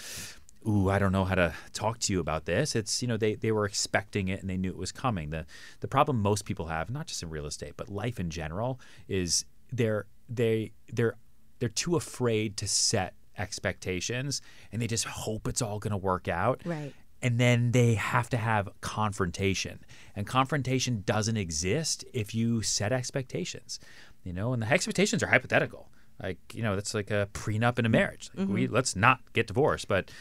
[0.67, 2.75] ooh, I don't know how to talk to you about this.
[2.75, 5.29] It's, you know, they, they were expecting it and they knew it was coming.
[5.29, 5.45] The,
[5.79, 9.45] the problem most people have, not just in real estate, but life in general, is
[9.71, 11.15] they're, they, they're,
[11.59, 14.41] they're too afraid to set expectations
[14.71, 16.61] and they just hope it's all going to work out.
[16.65, 16.93] Right.
[17.21, 19.79] And then they have to have confrontation.
[20.15, 23.79] And confrontation doesn't exist if you set expectations.
[24.23, 25.89] You know, and the expectations are hypothetical.
[26.21, 28.29] Like, you know, that's like a prenup in a marriage.
[28.35, 28.71] Like we Mhm.
[28.71, 30.11] let's not get divorced, but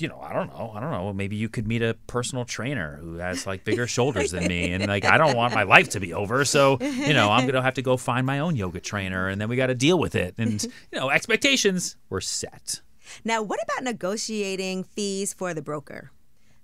[0.00, 0.72] you know, I don't know.
[0.74, 1.12] I don't know.
[1.12, 4.86] Maybe you could meet a personal trainer who has like bigger shoulders than me, and
[4.86, 6.44] like I don't want my life to be over.
[6.44, 9.48] So you know, I'm gonna have to go find my own yoga trainer, and then
[9.48, 10.34] we got to deal with it.
[10.38, 12.80] And you know, expectations were set.
[13.24, 16.10] Now, what about negotiating fees for the broker?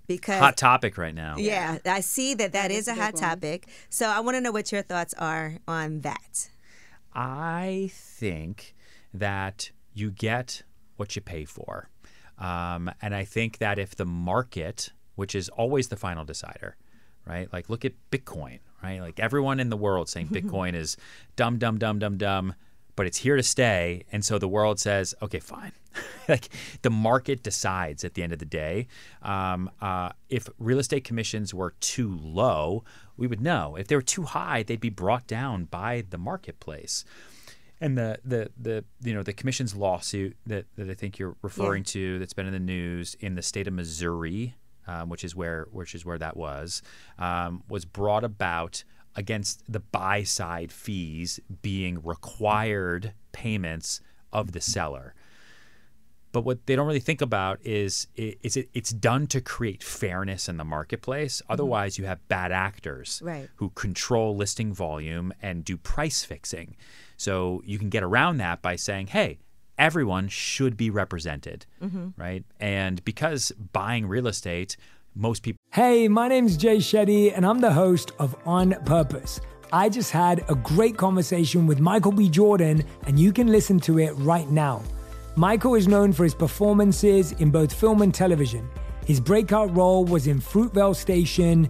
[0.07, 1.35] Because Hot topic right now.
[1.37, 3.67] Yeah, I see that that is, a hot topic.
[3.89, 6.49] So I want to know what your thoughts are on that.
[7.13, 8.75] I think
[9.13, 10.61] that you get
[10.97, 11.89] what you pay for.
[12.37, 16.75] Um, and I think that if the market, which is always the final decider,
[17.25, 17.51] right?
[17.51, 18.99] Like look at Bitcoin, right?
[18.99, 20.97] Like everyone in the world saying Bitcoin is
[21.35, 22.55] dumb, dumb, dumb, dumb, dumb,
[22.95, 24.05] but it's here to stay.
[24.11, 25.73] And so the world says, okay, fine.
[26.29, 26.49] like
[26.81, 28.87] the market decides at the end of the day.
[29.21, 32.83] Um, uh, if real estate commissions were too low,
[33.17, 33.75] we would know.
[33.75, 37.05] If they were too high, they'd be brought down by the marketplace.
[37.81, 41.83] And the, the, the you know the commission's lawsuit that, that I think you're referring
[41.85, 44.55] to that's been in the news in the state of Missouri,
[44.87, 46.81] um, which is where which is where that was,
[47.19, 48.83] um, was brought about
[49.17, 55.13] against the buy side fees being required payments of the seller.
[56.31, 60.49] But what they don't really think about is is it it's done to create fairness
[60.49, 61.41] in the marketplace.
[61.49, 63.49] Otherwise, you have bad actors Right.
[63.55, 66.75] who control listing volume and do price fixing.
[67.17, 69.39] So you can get around that by saying, "Hey,
[69.77, 72.13] everyone should be represented." Mhm.
[72.17, 72.43] Right?
[72.59, 74.77] And because buying real estate,
[75.15, 79.41] most people Hey, my name's Jay Shetty, and I'm the host of On Purpose.
[79.73, 82.29] I just had a great conversation with Michael B.
[82.29, 84.81] Jordan, and you can listen to it right now.
[85.35, 88.69] Michael is known for his performances in both film and television.
[89.05, 91.69] His breakout role was in Fruitvale Station,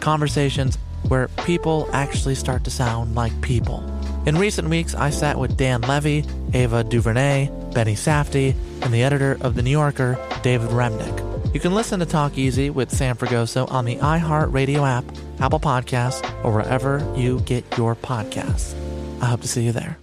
[0.00, 3.82] conversations where people actually start to sound like people.
[4.26, 9.38] In recent weeks, I sat with Dan Levy, Ava DuVernay, Benny Safdie, and the editor
[9.40, 11.54] of The New Yorker, David Remnick.
[11.54, 15.04] You can listen to Talk Easy with Sam Fragoso on the iHeartRadio app,
[15.40, 18.74] Apple Podcasts, or wherever you get your podcasts.
[19.22, 19.98] I hope to see you there.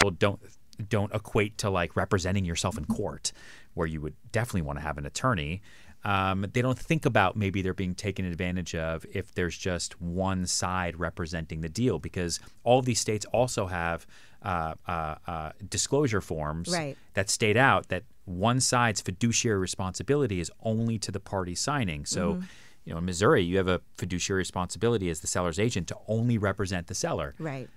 [0.00, 0.40] Well, don't
[0.88, 3.32] don't equate to like representing yourself in court,
[3.74, 5.60] where you would definitely want to have an attorney
[6.08, 10.46] um, they don't think about maybe they're being taken advantage of if there's just one
[10.46, 14.06] side representing the deal because all of these states also have
[14.42, 16.96] uh, uh, uh, disclosure forms right.
[17.12, 22.06] that state out that one side's fiduciary responsibility is only to the party signing.
[22.06, 22.44] So, mm-hmm.
[22.86, 26.38] you know, in Missouri, you have a fiduciary responsibility as the seller's agent to only
[26.38, 27.34] represent the seller.
[27.38, 27.68] Right.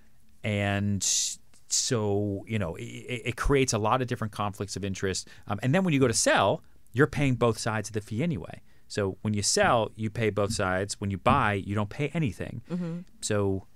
[0.41, 1.03] And
[1.67, 2.83] so, you know, it,
[3.25, 5.27] it creates a lot of different conflicts of interest.
[5.47, 8.23] Um, and then when you go to sell, you're paying both sides of the fee
[8.23, 8.61] anyway.
[8.87, 10.99] So when you sell, you pay both sides.
[10.99, 12.61] When you buy, you don't pay anything.
[12.69, 12.99] Mm-hmm.
[13.21, 13.67] So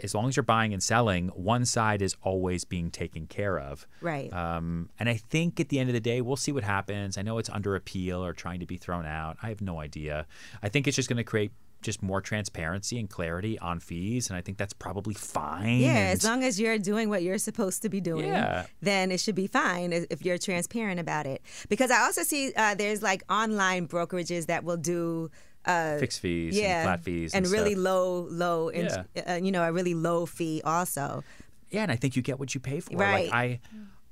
[0.00, 3.86] as long as you're buying and selling, one side is always being taken care of.
[4.00, 4.32] Right.
[4.32, 7.16] Um, and I think at the end of the day, we'll see what happens.
[7.16, 9.36] I know it's under appeal or trying to be thrown out.
[9.42, 10.26] I have no idea.
[10.62, 11.52] I think it's just going to create
[11.86, 15.78] just more transparency and clarity on fees, and I think that's probably fine.
[15.78, 18.66] Yeah, and, as long as you're doing what you're supposed to be doing, yeah.
[18.82, 21.42] then it should be fine if you're transparent about it.
[21.68, 25.30] Because I also see uh, there's like online brokerages that will do
[25.64, 27.84] uh, fixed fees, yeah, and flat fees, and, and really stuff.
[27.84, 29.04] low, low, Yeah.
[29.28, 31.22] uh, you know, a really low fee also.
[31.70, 32.96] Yeah, and I think you get what you pay for.
[32.96, 33.30] Right.
[33.30, 33.60] Like I,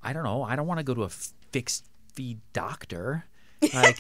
[0.00, 0.44] I don't know.
[0.44, 3.24] I don't want to go to a fixed fee doctor.
[3.72, 3.98] Like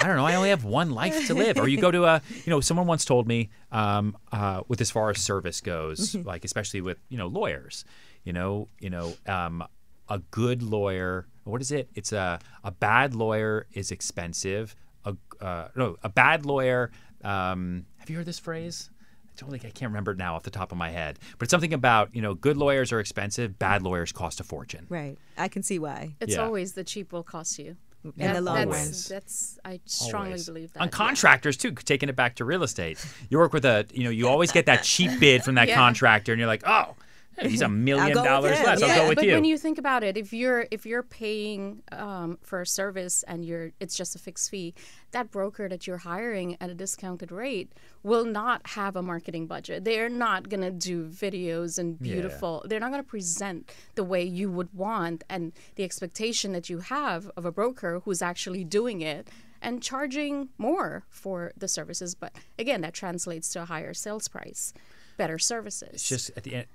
[0.00, 0.24] I don't know.
[0.24, 1.58] I only have one life to live.
[1.58, 4.90] Or you go to a, you know, someone once told me, um, uh, with as
[4.90, 7.84] far as service goes, like especially with you know lawyers,
[8.24, 9.62] you know, you know, um,
[10.08, 11.26] a good lawyer.
[11.44, 11.88] What is it?
[11.94, 14.74] It's a a bad lawyer is expensive.
[15.04, 16.90] A uh, no, a bad lawyer.
[17.24, 18.90] Um, have you heard this phrase?
[19.28, 21.50] I totally I can't remember it now off the top of my head, but it's
[21.50, 24.86] something about you know good lawyers are expensive, bad lawyers cost a fortune.
[24.88, 25.18] Right.
[25.38, 26.14] I can see why.
[26.20, 26.42] It's Yeah.
[26.44, 27.76] always the cheap will cost you.
[28.04, 29.16] In That- the long that's, run.
[29.16, 30.46] That's I strongly Always.
[30.46, 30.80] believe that.
[30.80, 30.90] On yeah.
[30.90, 33.04] contractors too, taking it back to real estate.
[33.30, 35.76] You work with a, you know, you always get that cheap bid from that Yeah.
[35.76, 36.94] contractor, and you're like, oh, Hey,
[37.40, 38.82] he's a million dollars less.
[38.82, 39.32] I'll Yeah, go with but you.
[39.34, 43.44] when you think about it, if you're if you're paying um, for a service and
[43.44, 44.74] you're it's just a fixed fee,
[45.12, 49.84] that broker that you're hiring at a discounted rate will not have a marketing budget.
[49.84, 52.12] They're not gonna do videos and Yeah.
[52.14, 52.64] beautiful.
[52.66, 57.30] They're not gonna present the way you would want and the expectation that you have
[57.36, 59.28] of a broker who's actually doing it
[59.60, 62.14] and charging more for the services.
[62.16, 64.74] But again, that translates to a higher sales price,
[65.16, 65.90] better services.
[65.94, 66.66] It's just at the end,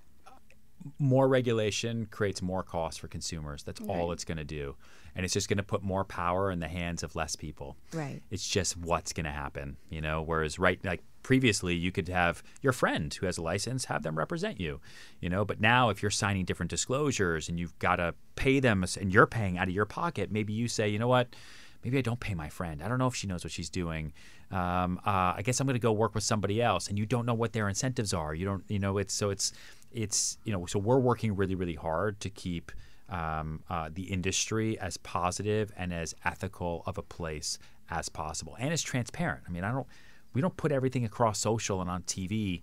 [1.00, 3.64] more regulation creates more cost for consumers.
[3.64, 4.76] That's all it's going to do,
[5.16, 7.78] and it's just going to put more power in the hands of less people.
[7.94, 8.22] Right.
[8.30, 10.22] It's just what's going to happen, you know.
[10.22, 14.18] Whereas right, like previously, you could have your friend who has a license have them
[14.18, 14.80] represent you,
[15.20, 15.44] you know.
[15.46, 19.28] But now, if you're signing different disclosures and you've got to pay them, and you're
[19.28, 21.36] paying out of your pocket, maybe you say, you know what.
[21.84, 22.82] Maybe I don't pay my friend.
[22.82, 24.12] I don't know if she knows what she's doing.
[24.52, 27.26] Um, uh, I guess I'm going to go work with somebody else, and you don't
[27.26, 28.34] know what their incentives are.
[28.34, 29.54] You don't, you know, it's so it's
[29.92, 32.72] it's you know so we're working really really hard to keep
[33.10, 37.58] um, uh, the industry as positive and as ethical of a place
[37.90, 39.44] as possible and as transparent.
[39.48, 39.88] I mean, I don't
[40.34, 42.62] we don't put everything across social and on TV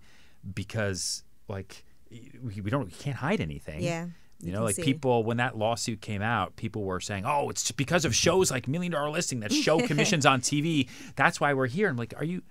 [0.53, 3.81] because like we, we don't we can't hide anything.
[3.81, 4.05] Yeah,
[4.39, 4.83] You you know, like see.
[4.83, 8.67] people when that lawsuit came out, people were saying, "Oh, it's because of shows like
[8.67, 10.87] Million Dollar Listing that show commissions on TV.
[11.15, 12.43] That's why we're here." I'm like, "Are you?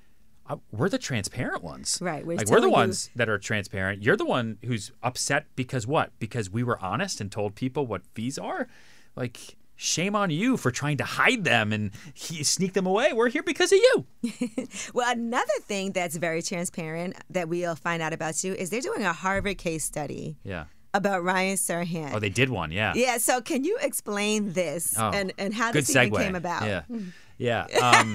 [0.47, 3.39] Uh, we're the transparent ones, Right, we're like we're the telling you- ones that are
[3.39, 4.03] transparent.
[4.03, 6.11] You're the one who's upset because what?
[6.19, 8.69] Because we were honest and told people what fees are.
[9.17, 13.13] Like, shame on you for trying to hide them and he, sneak them away.
[13.15, 14.07] We're here because of you.
[14.93, 19.03] Well, another thing that's very transparent that we'll find out about you is they're doing
[19.03, 20.65] a Harvard case study Yeah.
[20.93, 22.13] about Ryan Serhant.
[22.15, 22.71] Oh, they did one.
[22.71, 22.93] Yeah.
[22.95, 26.63] Yeah, so can you explain this Oh, and, and how this even came about?
[26.67, 26.83] Yeah,
[27.39, 28.15] yeah, um,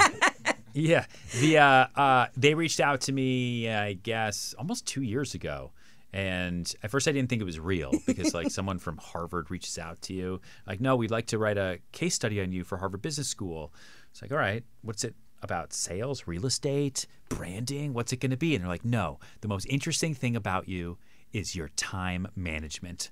[0.79, 1.05] yeah.
[1.39, 5.71] The uh, uh, they reached out to me, I guess, almost two years ago,
[6.11, 9.77] and at first I didn't think it was real because like someone from Harvard reaches
[9.77, 12.77] out to you, like, no, we'd like to write a case study on you for
[12.77, 13.73] Harvard Business School.
[14.11, 15.15] It's like, all right, what's it?
[15.41, 17.93] About sales, real estate, branding?
[17.93, 18.55] What's it going to be?
[18.55, 20.97] And they're like, no, the most interesting thing about you
[21.31, 23.09] is your time management.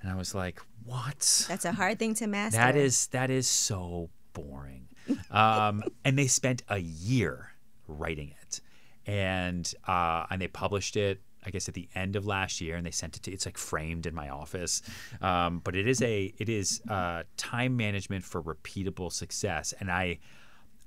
[0.00, 1.46] And I was like, what?
[1.48, 2.58] That's a hard thing to master.
[2.58, 4.83] That is that is so boring.
[5.30, 7.54] Um, and they spent a year
[7.88, 8.60] writing it,
[9.06, 11.20] and uh, and they published it.
[11.46, 13.32] I guess at the end of last year, and they sent it to.
[13.32, 14.80] It's like framed in my office,
[15.20, 20.18] um, but it is a it is uh, time management for repeatable success, and I.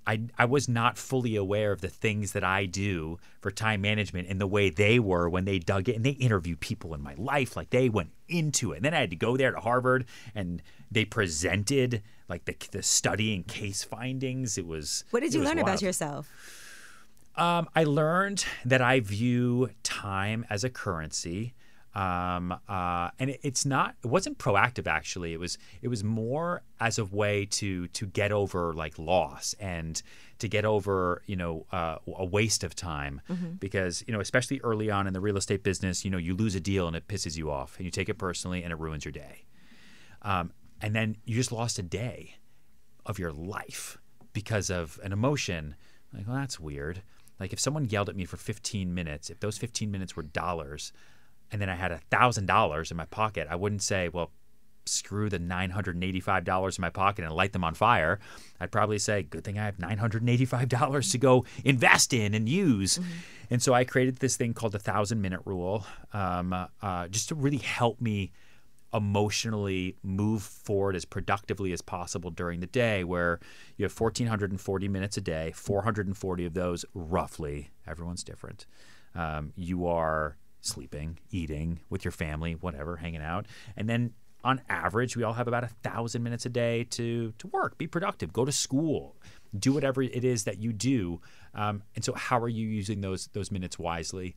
[0.09, 4.29] I, I was not fully aware of the things that I do for time management
[4.29, 7.13] and the way they were when they dug it and they interviewed people in my
[7.17, 10.05] life like they went into it and then I had to go there to Harvard
[10.33, 15.43] and they presented like the, the study and case findings it was What did you
[15.43, 16.29] learn about yourself?
[17.35, 21.53] Um, I learned that I view time as a currency.
[21.93, 23.95] Um, uh, and it, it's not.
[24.03, 24.85] It wasn't proactive.
[24.85, 25.57] Actually, it was.
[25.81, 29.99] It was more as a way to to get over like loss and
[30.37, 33.59] to get over you know uh, a waste of time Mhm.
[33.59, 36.53] because you know especially early on in the real estate business you know you lose
[36.53, 39.03] a deal and it pisses you off and you take it personally and it ruins
[39.03, 39.45] your day
[40.21, 40.51] um,
[40.81, 42.35] and then you just lost a day
[43.05, 43.97] of your life
[44.33, 45.75] because of an emotion.
[46.13, 47.01] Like well that's weird.
[47.39, 50.91] Like if someone yelled at me for 15 minutes if those 15 minutes were dollars
[51.51, 54.31] and then i had a thousand dollars in my pocket i wouldn't say well
[54.87, 58.19] screw the $985 in my pocket and light them on fire.
[58.59, 62.99] I'd probably say good thing i have $985 to go invest in and use.
[63.49, 67.35] And so i created this thing called the thousand minute rule um, uh, just to
[67.35, 68.31] really help me
[68.93, 73.39] emotionally move forward as productively as possible during the day where
[73.75, 78.65] you have 1440 minutes a day 440 of those roughly everyone's different.
[79.13, 83.45] Um, you are sleeping eating with your family whatever hanging out.
[83.75, 84.13] And then
[84.43, 87.87] on average we all have about a thousand minutes a day to to work be
[87.87, 89.17] productive go to school
[89.57, 91.19] do whatever it is that you do.
[91.53, 94.35] Um, and so how are you using those those minutes wisely?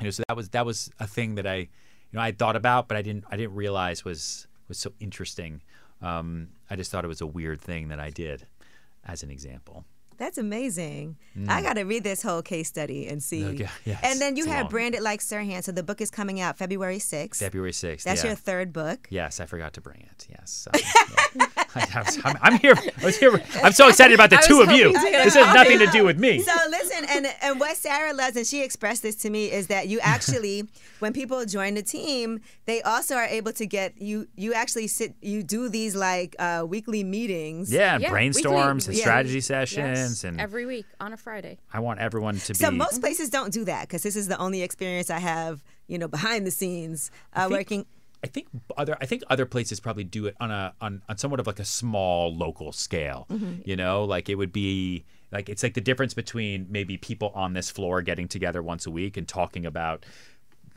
[0.00, 1.68] You know so that was that was a thing that i
[2.12, 5.62] you know I thought about, but I didn't I didn't realize was was so interesting.
[6.00, 8.46] Um, I just thought it was a weird thing that I did,
[9.04, 9.84] as an example.
[10.18, 11.16] That's amazing.
[11.38, 11.48] Mm.
[11.48, 13.44] I got to read this whole case study and see.
[13.44, 14.70] Okay, yes, and then you it's have long.
[14.70, 15.62] branded like Serhant.
[15.62, 17.36] So the book is coming out February 6th.
[17.36, 18.04] February sixth.
[18.04, 18.30] That's yeah.
[18.30, 19.06] your third book.
[19.10, 20.26] Yes, I forgot to bring it.
[20.28, 20.80] Yes, um,
[21.36, 21.46] yeah.
[21.74, 22.74] I, was, I'm, I'm here.
[23.00, 23.40] I was here.
[23.62, 24.86] I'm so excited about the two of you.
[24.86, 26.40] hoping to get This has nothing to do with me.
[26.40, 29.86] So listen, and and what Sarah loves, and she expressed this to me, is that
[29.86, 30.64] you actually,
[30.98, 34.26] when people join the team, they also are able to get you.
[34.34, 37.72] You actually sit, you do these like uh, weekly meetings.
[37.72, 39.02] Yeah, brainstorms and Yeah.
[39.02, 39.40] strategy
[40.08, 41.58] sessions, and every week on a Friday.
[41.72, 42.58] I want everyone to be.
[42.58, 45.98] So most places don't do that because this is the only experience I have you
[45.98, 47.86] know, behind the scenes uh, think- working.
[48.22, 51.38] I think other I think other places probably do it on a on, on somewhat
[51.38, 53.26] of like a small local scale.
[53.30, 53.64] Mhm.
[53.64, 57.52] You know, like it would be like it's like the difference between maybe people on
[57.52, 60.04] this floor getting together once a week and talking about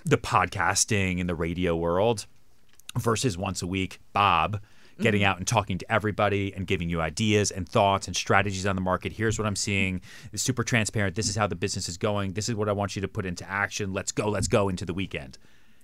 [0.06, 2.28] the podcasting and the radio world
[2.96, 4.62] versus once a week Bob
[5.02, 8.76] getting out and talking to everybody and giving you ideas and thoughts and strategies on
[8.76, 9.12] the market.
[9.14, 10.02] Here's what I'm seeing.
[10.32, 11.16] It's super transparent.
[11.16, 12.34] This is how the business is going.
[12.34, 13.94] This is what I want you to put into action.
[13.94, 14.30] Let's go.
[14.30, 15.38] Let's go into the weekend.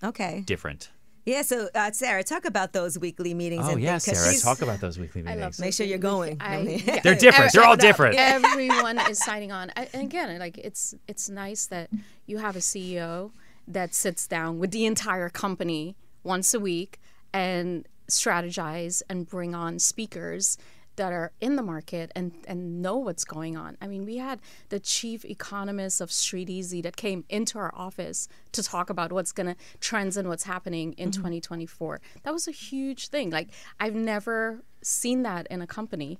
[0.04, 0.44] Okay.
[0.46, 0.90] Different.
[1.26, 3.66] Yeah, so uh, Sarah, talk about those weekly meetings.
[3.68, 5.38] Oh and yeah, things, 'cause Sarah, she's- talk about those weekly meetings.
[5.38, 5.60] I love meetings.
[5.60, 6.38] Make sure you're going.
[6.40, 7.02] I mean- yeah.
[7.02, 7.52] They're different.
[7.52, 8.16] They're all different.
[8.18, 9.70] Everyone is signing on.
[9.76, 11.90] I, and again, like it's it's nice that
[12.28, 13.32] you have a CEO
[13.68, 16.98] that sits down with the entire company once a week
[17.34, 20.58] and strategize and bring on speakers
[20.96, 23.78] that are in the market and, and know what's going on.
[23.80, 24.40] I mean, we had
[24.70, 29.46] the chief economist of StreetEasy that came into our office to talk about what's going
[29.48, 31.14] to trends and what's happening in Mhm.
[31.18, 32.02] 2024.
[32.24, 33.30] That was a huge thing.
[33.30, 33.50] Like
[33.80, 36.18] I've never seen that in a company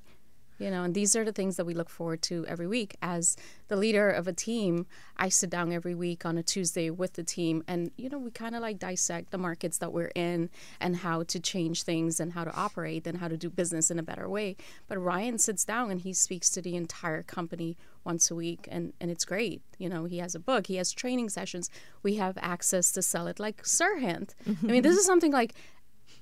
[0.60, 2.96] you know and these are the things that we look forward to every week.
[3.02, 3.36] As
[3.68, 4.86] the leader of a team
[5.18, 8.32] i sit down every week on a tuesday with the team and you know we
[8.32, 10.50] kind of like dissect the markets that we're in
[10.80, 14.00] and how to change things and how to operate and how to do business in
[14.00, 14.56] a better way.
[14.88, 18.94] But ryan sits down and he speaks to the entire company once a week and
[19.02, 19.62] and it's great.
[19.78, 21.70] You know he has a book he has training sessions.
[22.04, 25.54] We have access to sell it like Serhant i mean this is something like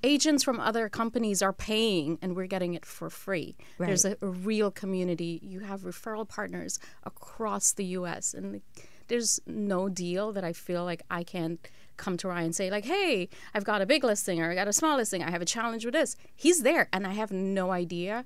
[0.02, 3.56] agents from other companies are paying and we're getting it for free.
[3.78, 5.40] There's a, a real community.
[5.42, 8.62] You have referral partners across the US and like,
[9.08, 11.60] there's no deal that I feel like I can't
[11.96, 14.68] come to Ryan and say like, "Hey, I've got a big listing or I got
[14.68, 15.22] a small listing.
[15.22, 18.24] I have a challenge with this." He's there and I have no idea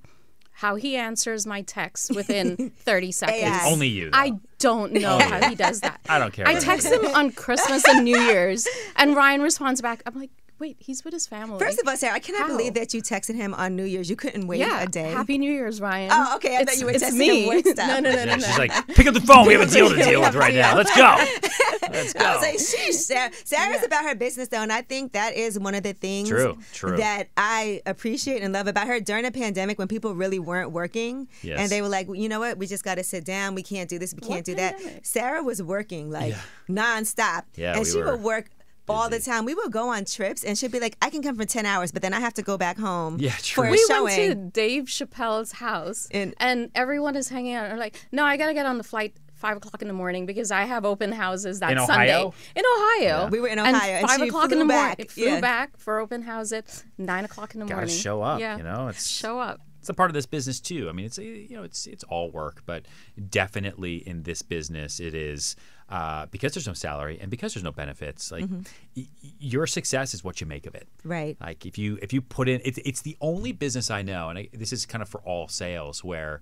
[0.52, 3.56] how he answers my texts within 30 seconds.
[3.56, 4.18] It's only you, though.
[4.18, 6.00] I don't know how he does that.
[6.08, 10.02] I don't care I text him on Christmas and New Year's, and Ryan responds back.
[10.04, 10.30] I'm like,
[10.60, 11.58] wait, he's with his family.
[11.58, 12.46] First of all, Sarah, I cannot How?
[12.48, 14.10] believe that you texted him on New Year's.
[14.10, 15.10] You couldn't wait yeah, a day.
[15.10, 16.10] Happy New Year's, Ryan.
[16.12, 16.56] Oh, okay.
[16.56, 17.42] I it's, thought you were it's texting me.
[17.44, 17.88] him work stuff.
[17.88, 18.46] No, no, no, no, Yeah, no.
[18.46, 19.46] she's like, pick up the phone.
[19.46, 20.76] We have a deal to deal with right now.
[20.76, 21.02] Let's go.
[21.90, 22.46] Let's I was go.
[22.46, 22.92] like, sheesh.
[22.92, 23.30] Sarah.
[23.44, 26.58] Sarah's about her business, though, and I think that is one of the things True,
[26.72, 26.96] true.
[26.98, 31.26] that I appreciate and love about her during the pandemic when people really weren't working,
[31.42, 31.58] Yes.
[31.58, 33.54] and they were like, you know what, we just got to sit down.
[33.54, 34.14] We can't do this.
[34.14, 34.78] We can't do that.
[35.06, 36.34] Sarah was working like
[36.68, 38.50] nonstop, Yeah, and we she were would work.
[38.90, 41.36] All the time, we would go on trips, and she'd be like, "I can come
[41.36, 43.84] for ten hours, but then I have to go back home Yeah, for a we
[43.88, 46.34] showing." went to Dave Chappelle's house, and,
[46.74, 47.68] everyone is hanging out.
[47.68, 50.50] They're like, no, I gotta get on the flight five o'clock in the morning because
[50.50, 52.34] I have open houses that In Sunday Ohio?
[52.54, 52.98] in Ohio.
[53.00, 53.28] Yeah.
[53.30, 54.96] We were in Ohio, and five she o'clock in the morning.
[54.98, 55.10] back.
[55.10, 55.40] Flew Yeah.
[55.40, 57.94] back for open house at nine o'clock in the Gotta morning.
[57.96, 58.38] show up.
[58.40, 59.60] Yeah, You know, it's show up.
[59.78, 60.90] It's a part of this business too.
[60.90, 62.84] I mean, it's you know, it's it's all work, but
[63.30, 65.56] definitely in this business, it is
[65.90, 68.30] uh, because there's no salary and because there's no benefits.
[68.30, 68.64] Like Mhm.
[68.96, 70.88] y- y- your success is what you make of it.
[71.04, 71.36] Right.
[71.40, 74.38] Like if you if you put in, it's it's the only business I know, and
[74.38, 76.40] I, this is kind of for all sales, where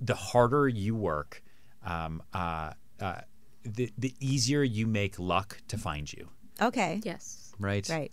[0.00, 1.42] the harder you work,
[1.84, 3.20] um, uh, uh,
[3.64, 6.28] the the easier you make luck to find you.
[6.62, 7.00] Okay.
[7.04, 7.52] Yes.
[7.58, 7.88] Right.
[7.88, 8.12] Right.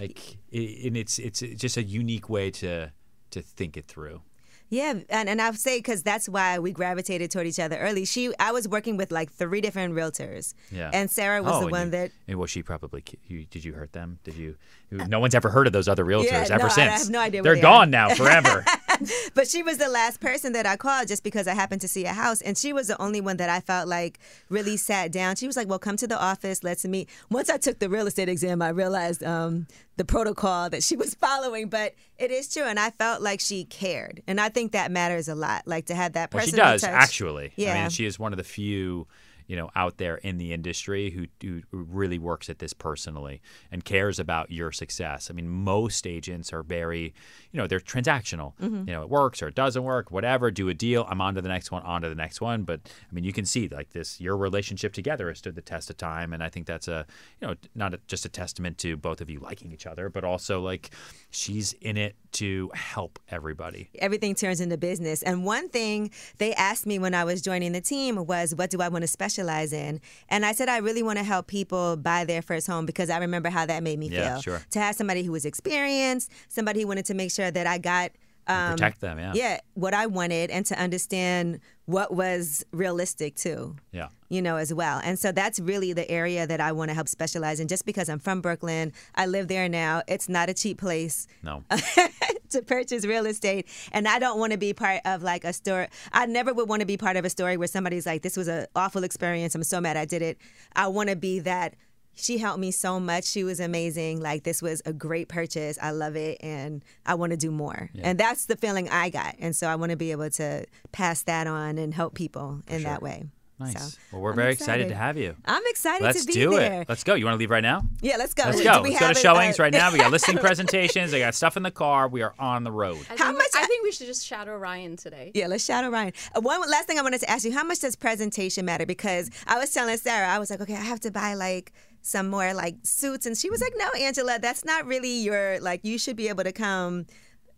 [0.00, 0.18] Like,
[0.52, 2.90] i- and it's it's just a unique way to
[3.30, 4.22] to think it through.
[4.70, 8.04] Yeah, and, and I'll say because that's why we gravitated toward each other early.
[8.04, 10.52] She, I was working with like three different realtors.
[10.70, 10.90] Yeah.
[10.92, 12.10] And Sarah was Oh, the one you- that.
[12.26, 13.02] And was she probably?
[13.26, 14.18] You, did you hurt them?
[14.24, 14.56] Did you?
[14.90, 17.02] No one's ever heard of those other realtors Yeah, ever no, I since.
[17.04, 17.62] have no idea They're they are.
[17.62, 18.64] gone now forever.
[19.34, 22.04] but she was the last person that I called just because I happened to see
[22.04, 24.18] a house, and she was the only one that I felt like
[24.48, 25.36] really sat down.
[25.36, 26.62] She was like, "Well, come to the office.
[26.64, 30.82] Let's meet." Once I took the real estate exam, I realized um, the protocol that
[30.82, 31.68] she was following.
[31.68, 35.28] But it is true, and I felt like she cared, and I think that matters
[35.28, 35.66] a lot.
[35.66, 36.56] Like to have that Well, person.
[36.56, 37.52] she does actually.
[37.56, 37.74] Yeah.
[37.74, 39.06] I mean, she is one of the few,
[39.48, 43.40] you know, out there in the industry who, who really works at this personally
[43.72, 45.30] and cares about your success.
[45.30, 47.14] I mean, most agents are very,
[47.50, 48.52] you know, they're transactional.
[48.58, 48.86] Mhm.
[48.86, 50.50] You know, it works or it doesn't work, whatever.
[50.50, 51.06] Do a deal.
[51.08, 51.82] I'm on to the next one.
[51.82, 52.64] On to the next one.
[52.64, 52.80] But
[53.10, 55.96] I mean, you can see like this, your relationship together has stood the test of
[55.96, 57.06] time, and I think that's a,
[57.40, 60.24] you know, not a, just a testament to both of you liking each other, but
[60.24, 60.90] also like
[61.30, 63.88] she's in it to help everybody.
[63.98, 65.22] everything turns into business.
[65.22, 68.80] And one thing they asked me when I was joining the team was, What do
[68.80, 70.00] I want to specialize in?
[70.28, 73.18] And I said, I really want to help people buy their first home because I
[73.18, 74.42] remember how that made me Yeah, feel.
[74.42, 74.62] sure.
[74.70, 78.12] To have somebody who was experienced, somebody who wanted to make sure that I got.
[78.46, 79.32] Um, protect them, yeah.
[79.34, 84.08] Yeah, what I wanted, and to understand what was realistic too Yeah.
[84.28, 85.00] You know, as well.
[85.02, 87.68] And so that's really the area that I want to help specialize in.
[87.68, 90.02] Just because I'm from Brooklyn, I live there now.
[90.06, 91.64] It's not a cheap place No.
[92.50, 95.88] to purchase real estate, and I don't want to be part of like a story.
[96.12, 98.48] I never would want to be part of a story where somebody's like, "This was
[98.48, 99.54] an awful experience.
[99.54, 100.38] I'm so mad I did it."
[100.74, 101.74] I want to be that
[102.14, 103.24] she helped me so much.
[103.24, 104.20] She was amazing.
[104.20, 105.78] Like this was a great purchase.
[105.80, 107.90] I love it, and I want to do more.
[107.92, 108.02] Yeah.
[108.04, 109.36] And that's the feeling I got.
[109.38, 112.82] And so I want to be able to pass that on and help people in
[112.82, 113.26] that way.
[113.60, 113.94] Nice.
[113.94, 114.82] So, well, we're I'm very excited.
[114.82, 114.88] excited.
[114.90, 115.34] to have you.
[115.44, 116.82] I'm excited Let's to be do there.
[116.82, 116.88] it.
[116.88, 117.14] Let's go.
[117.14, 117.82] You want to leave right now?
[118.00, 118.44] Yeah, let's go.
[118.44, 118.82] Let's go.
[118.82, 119.90] we Let's go to have it, showings uh, right now.
[119.90, 121.12] We got listing presentations.
[121.12, 122.06] I got stuff in the car.
[122.06, 122.98] We are on the road.
[123.10, 125.32] I think, I think we should just shadow Ryan today.
[125.34, 126.12] Yeah, let's shout out Ryan.
[126.36, 128.86] Uh, one last thing I wanted to ask you: How much does presentation matter?
[128.86, 132.28] Because I was telling Sarah, I was like, okay, I have to buy like some
[132.30, 135.80] more like suits, and she was like, no, Angela, that's not really your like.
[135.84, 137.06] You should be able to come.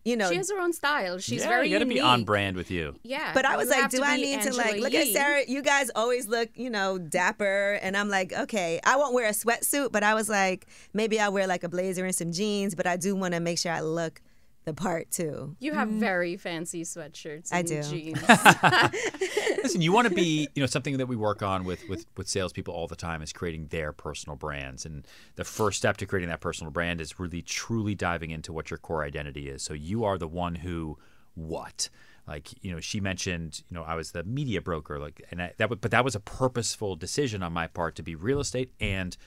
[0.03, 1.19] You know, she has her own style.
[1.19, 2.95] She's yeah, very you got to be on brand with you.
[3.03, 5.43] Yeah, But I was like, do I be need to like Angela look at Sarah?
[5.47, 9.31] You guys always look, you know, dapper, and I'm like, okay, I won't wear a
[9.31, 12.87] sweatsuit, but I was like, maybe I'll wear like a blazer and some jeans, but
[12.87, 14.21] I do want to make sure I look
[14.65, 15.55] the part too.
[15.59, 15.99] You have mm.
[15.99, 17.83] very fancy sweatshirts and I do.
[17.83, 18.21] jeans.
[19.63, 22.27] Listen, you want to be, you know, something that we work on with with with
[22.27, 26.29] salespeople all the time is creating their personal brands, and the first step to creating
[26.29, 29.61] that personal brand is really truly diving into what your core identity is.
[29.63, 30.97] So you are the one who,
[31.35, 31.89] what.
[32.27, 35.53] Like you know, she mentioned, you know, I was the media broker, like, and I,
[35.57, 39.17] that, but that was a purposeful decision on my part to be real estate and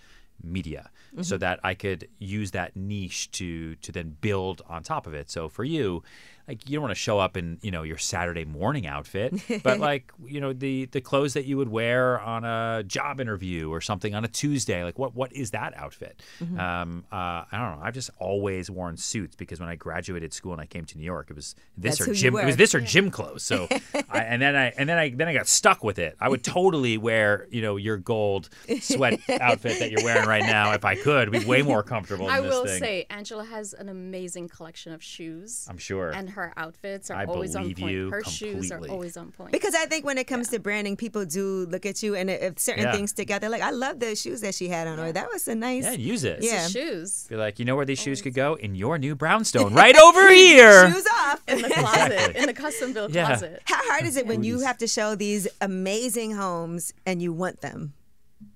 [0.43, 0.91] media,
[1.22, 1.41] so Mhm.
[1.41, 5.30] that I could use that niche to to then build on top of it.
[5.30, 6.03] So for you,
[6.47, 9.79] like you don't want to show up in you know your Saturday morning outfit, but
[9.79, 13.81] like you know the the clothes that you would wear on a job interview or
[13.81, 14.85] something on a Tuesday.
[14.85, 16.23] Like what what is that outfit?
[16.43, 16.59] Mhm.
[16.59, 17.81] Um, uh, I don't know.
[17.83, 21.05] I've just always worn suits because when I graduated school and I came to New
[21.05, 22.37] York, it was this That's or gym.
[22.37, 23.43] It was this or gym clothes.
[23.43, 23.69] So
[24.11, 26.17] I, and then I and then I then I got stuck with it.
[26.21, 30.73] I would totally wear you know your gold sweat outfit that you're wearing right now
[30.73, 31.29] if I could.
[31.29, 32.29] It'd be way more comfortable.
[32.29, 32.81] I this will thing.
[32.81, 35.67] say, Angela has an amazing collection of shoes.
[35.71, 36.11] I'm sure.
[36.11, 37.93] And her outfits are I always on point.
[37.93, 39.51] you her shoes are always on point.
[39.53, 42.59] Because I think when it comes to branding, people do look at you, and if
[42.59, 42.93] certain Yeah.
[42.93, 45.28] things stick out, they're like, "I love the shoes that she had on," or "That
[45.32, 46.39] was a nice." Yeah, use it.
[46.43, 47.26] Yeah, shoes.
[47.28, 48.55] Be like, you know where these shoes could go?
[48.55, 50.91] In your new brownstone, right over here.
[50.93, 52.41] Shoes off in the closet, Exactly.
[52.41, 53.26] in the custom built Yeah.
[53.26, 53.62] closet.
[53.64, 57.61] How hard is it when you have to show these amazing homes and you want
[57.61, 57.95] them?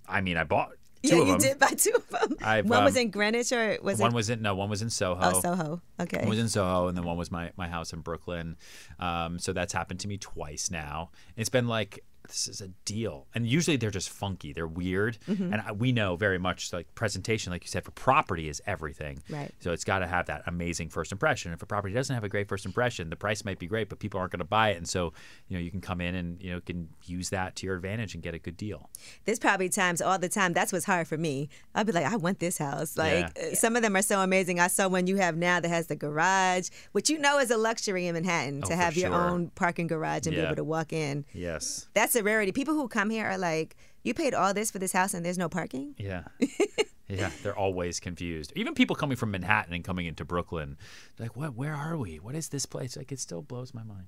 [0.08, 1.38] I mean, I bought two yeah, you them.
[1.38, 2.36] did buy two of them.
[2.42, 4.02] I've, one was um, in Greenwich, or was it?
[4.02, 4.14] one it?
[4.14, 5.20] was in no, one was in Soho.
[5.22, 5.82] Oh, Soho.
[6.00, 6.18] Okay.
[6.18, 8.56] One was in Soho, and then one was my my house in Brooklyn.
[8.98, 11.10] Um, so that's happened to me twice now.
[11.36, 14.52] It's been like this is a deal, and usually they're just funky.
[14.52, 15.52] They're weird, Mhm.
[15.52, 19.22] and I, we know very much like presentation, like you said, for property is everything.
[19.28, 19.50] Right.
[19.60, 21.52] So it's got to have that amazing first impression.
[21.52, 23.98] If a property doesn't have a great first impression, the price might be great, but
[23.98, 25.12] people aren't going to buy it, and so
[25.48, 28.14] you know you can come in and you know can use that to your advantage
[28.14, 28.90] and get a good deal.
[29.24, 30.52] There's probably times all the time.
[30.52, 31.48] That's what's hard for me.
[31.74, 32.96] I'll be like, I want this house.
[32.96, 33.54] Like Yeah.
[33.54, 34.60] some of them are so amazing.
[34.60, 37.56] I saw one you have now that has the garage, which you know is a
[37.56, 39.20] luxury in Manhattan Oh, to have your sure.
[39.30, 41.24] own parking garage and be able to walk in.
[41.32, 41.88] Yes.
[41.94, 42.52] That's a rarity.
[42.52, 45.38] People who come here are like, you paid all this for this house and there's
[45.38, 45.94] no parking.
[45.98, 46.24] Yeah.
[47.08, 48.52] yeah, they're always confused.
[48.54, 50.76] Even people coming from Manhattan and coming into Brooklyn,
[51.16, 51.54] they're like, "What?
[51.54, 52.18] Where are we?
[52.18, 54.06] What is this place?" Like, it still blows my mind.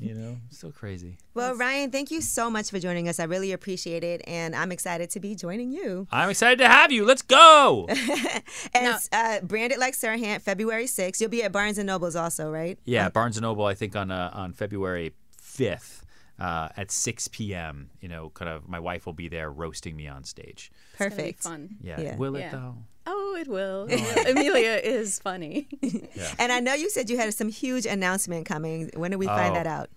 [0.00, 1.18] you know, it's still crazy.
[1.34, 3.18] Well, Ryan, thank you so much for joining us.
[3.18, 6.06] I really appreciate it, and I'm excited to be joining you.
[6.12, 7.04] I'm excited to have you.
[7.04, 7.86] Let's go.
[7.88, 7.98] and
[8.74, 11.20] it's uh, branded like Serhant, February 6th.
[11.20, 12.78] You'll be at Barnes and Nobles also, right?
[12.84, 13.64] yeah, Barnes and Noble.
[13.64, 16.04] I think on uh, on February fifth.
[16.38, 20.06] Uh, at 6 p.m., you know, kind of, my wife will be there roasting me
[20.06, 20.70] on stage.
[20.92, 21.42] It's be Perfect.
[21.42, 21.76] fun.
[21.82, 22.14] Yeah.
[22.16, 22.76] Will it, though?
[23.06, 23.88] Oh, it will.
[24.26, 25.66] Emilia is funny.
[25.80, 26.32] yeah.
[26.38, 28.90] And I know you said you had some huge announcement coming.
[28.94, 29.54] When do we find Oh.
[29.54, 29.88] that out?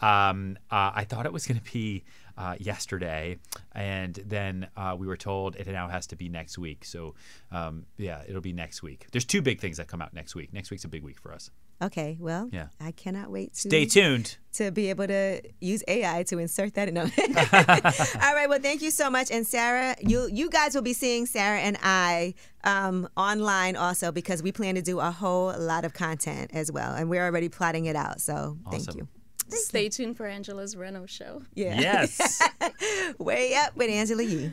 [0.00, 2.02] Um, uh, I thought it was going to be
[2.36, 3.38] uh, yesterday,
[3.72, 6.84] and then uh, we were told it now has to be next week.
[6.84, 7.14] So,
[7.52, 9.06] um, yeah, it'll be next week.
[9.12, 10.52] There's two big things that come out next week.
[10.52, 11.50] Next week's a big week for us.
[11.80, 12.66] Okay, well, Yeah.
[12.80, 14.36] I cannot wait to Stay tuned.
[14.52, 16.92] to be able to use AI to insert that.
[16.92, 17.02] No.
[18.22, 18.46] All right.
[18.48, 19.30] Well, thank you so much.
[19.32, 24.42] And Sarah, you you guys will be seeing Sarah and I um, online also because
[24.42, 27.86] we plan to do a whole lot of content as well, and we're already plotting
[27.86, 28.20] it out.
[28.20, 28.98] So thank Awesome.
[28.98, 29.08] you.
[29.48, 31.42] Stay tuned for Angela's Reno show.
[31.54, 31.78] Yeah.
[31.80, 32.40] Yes.
[33.18, 34.52] Way up with Angela Yee.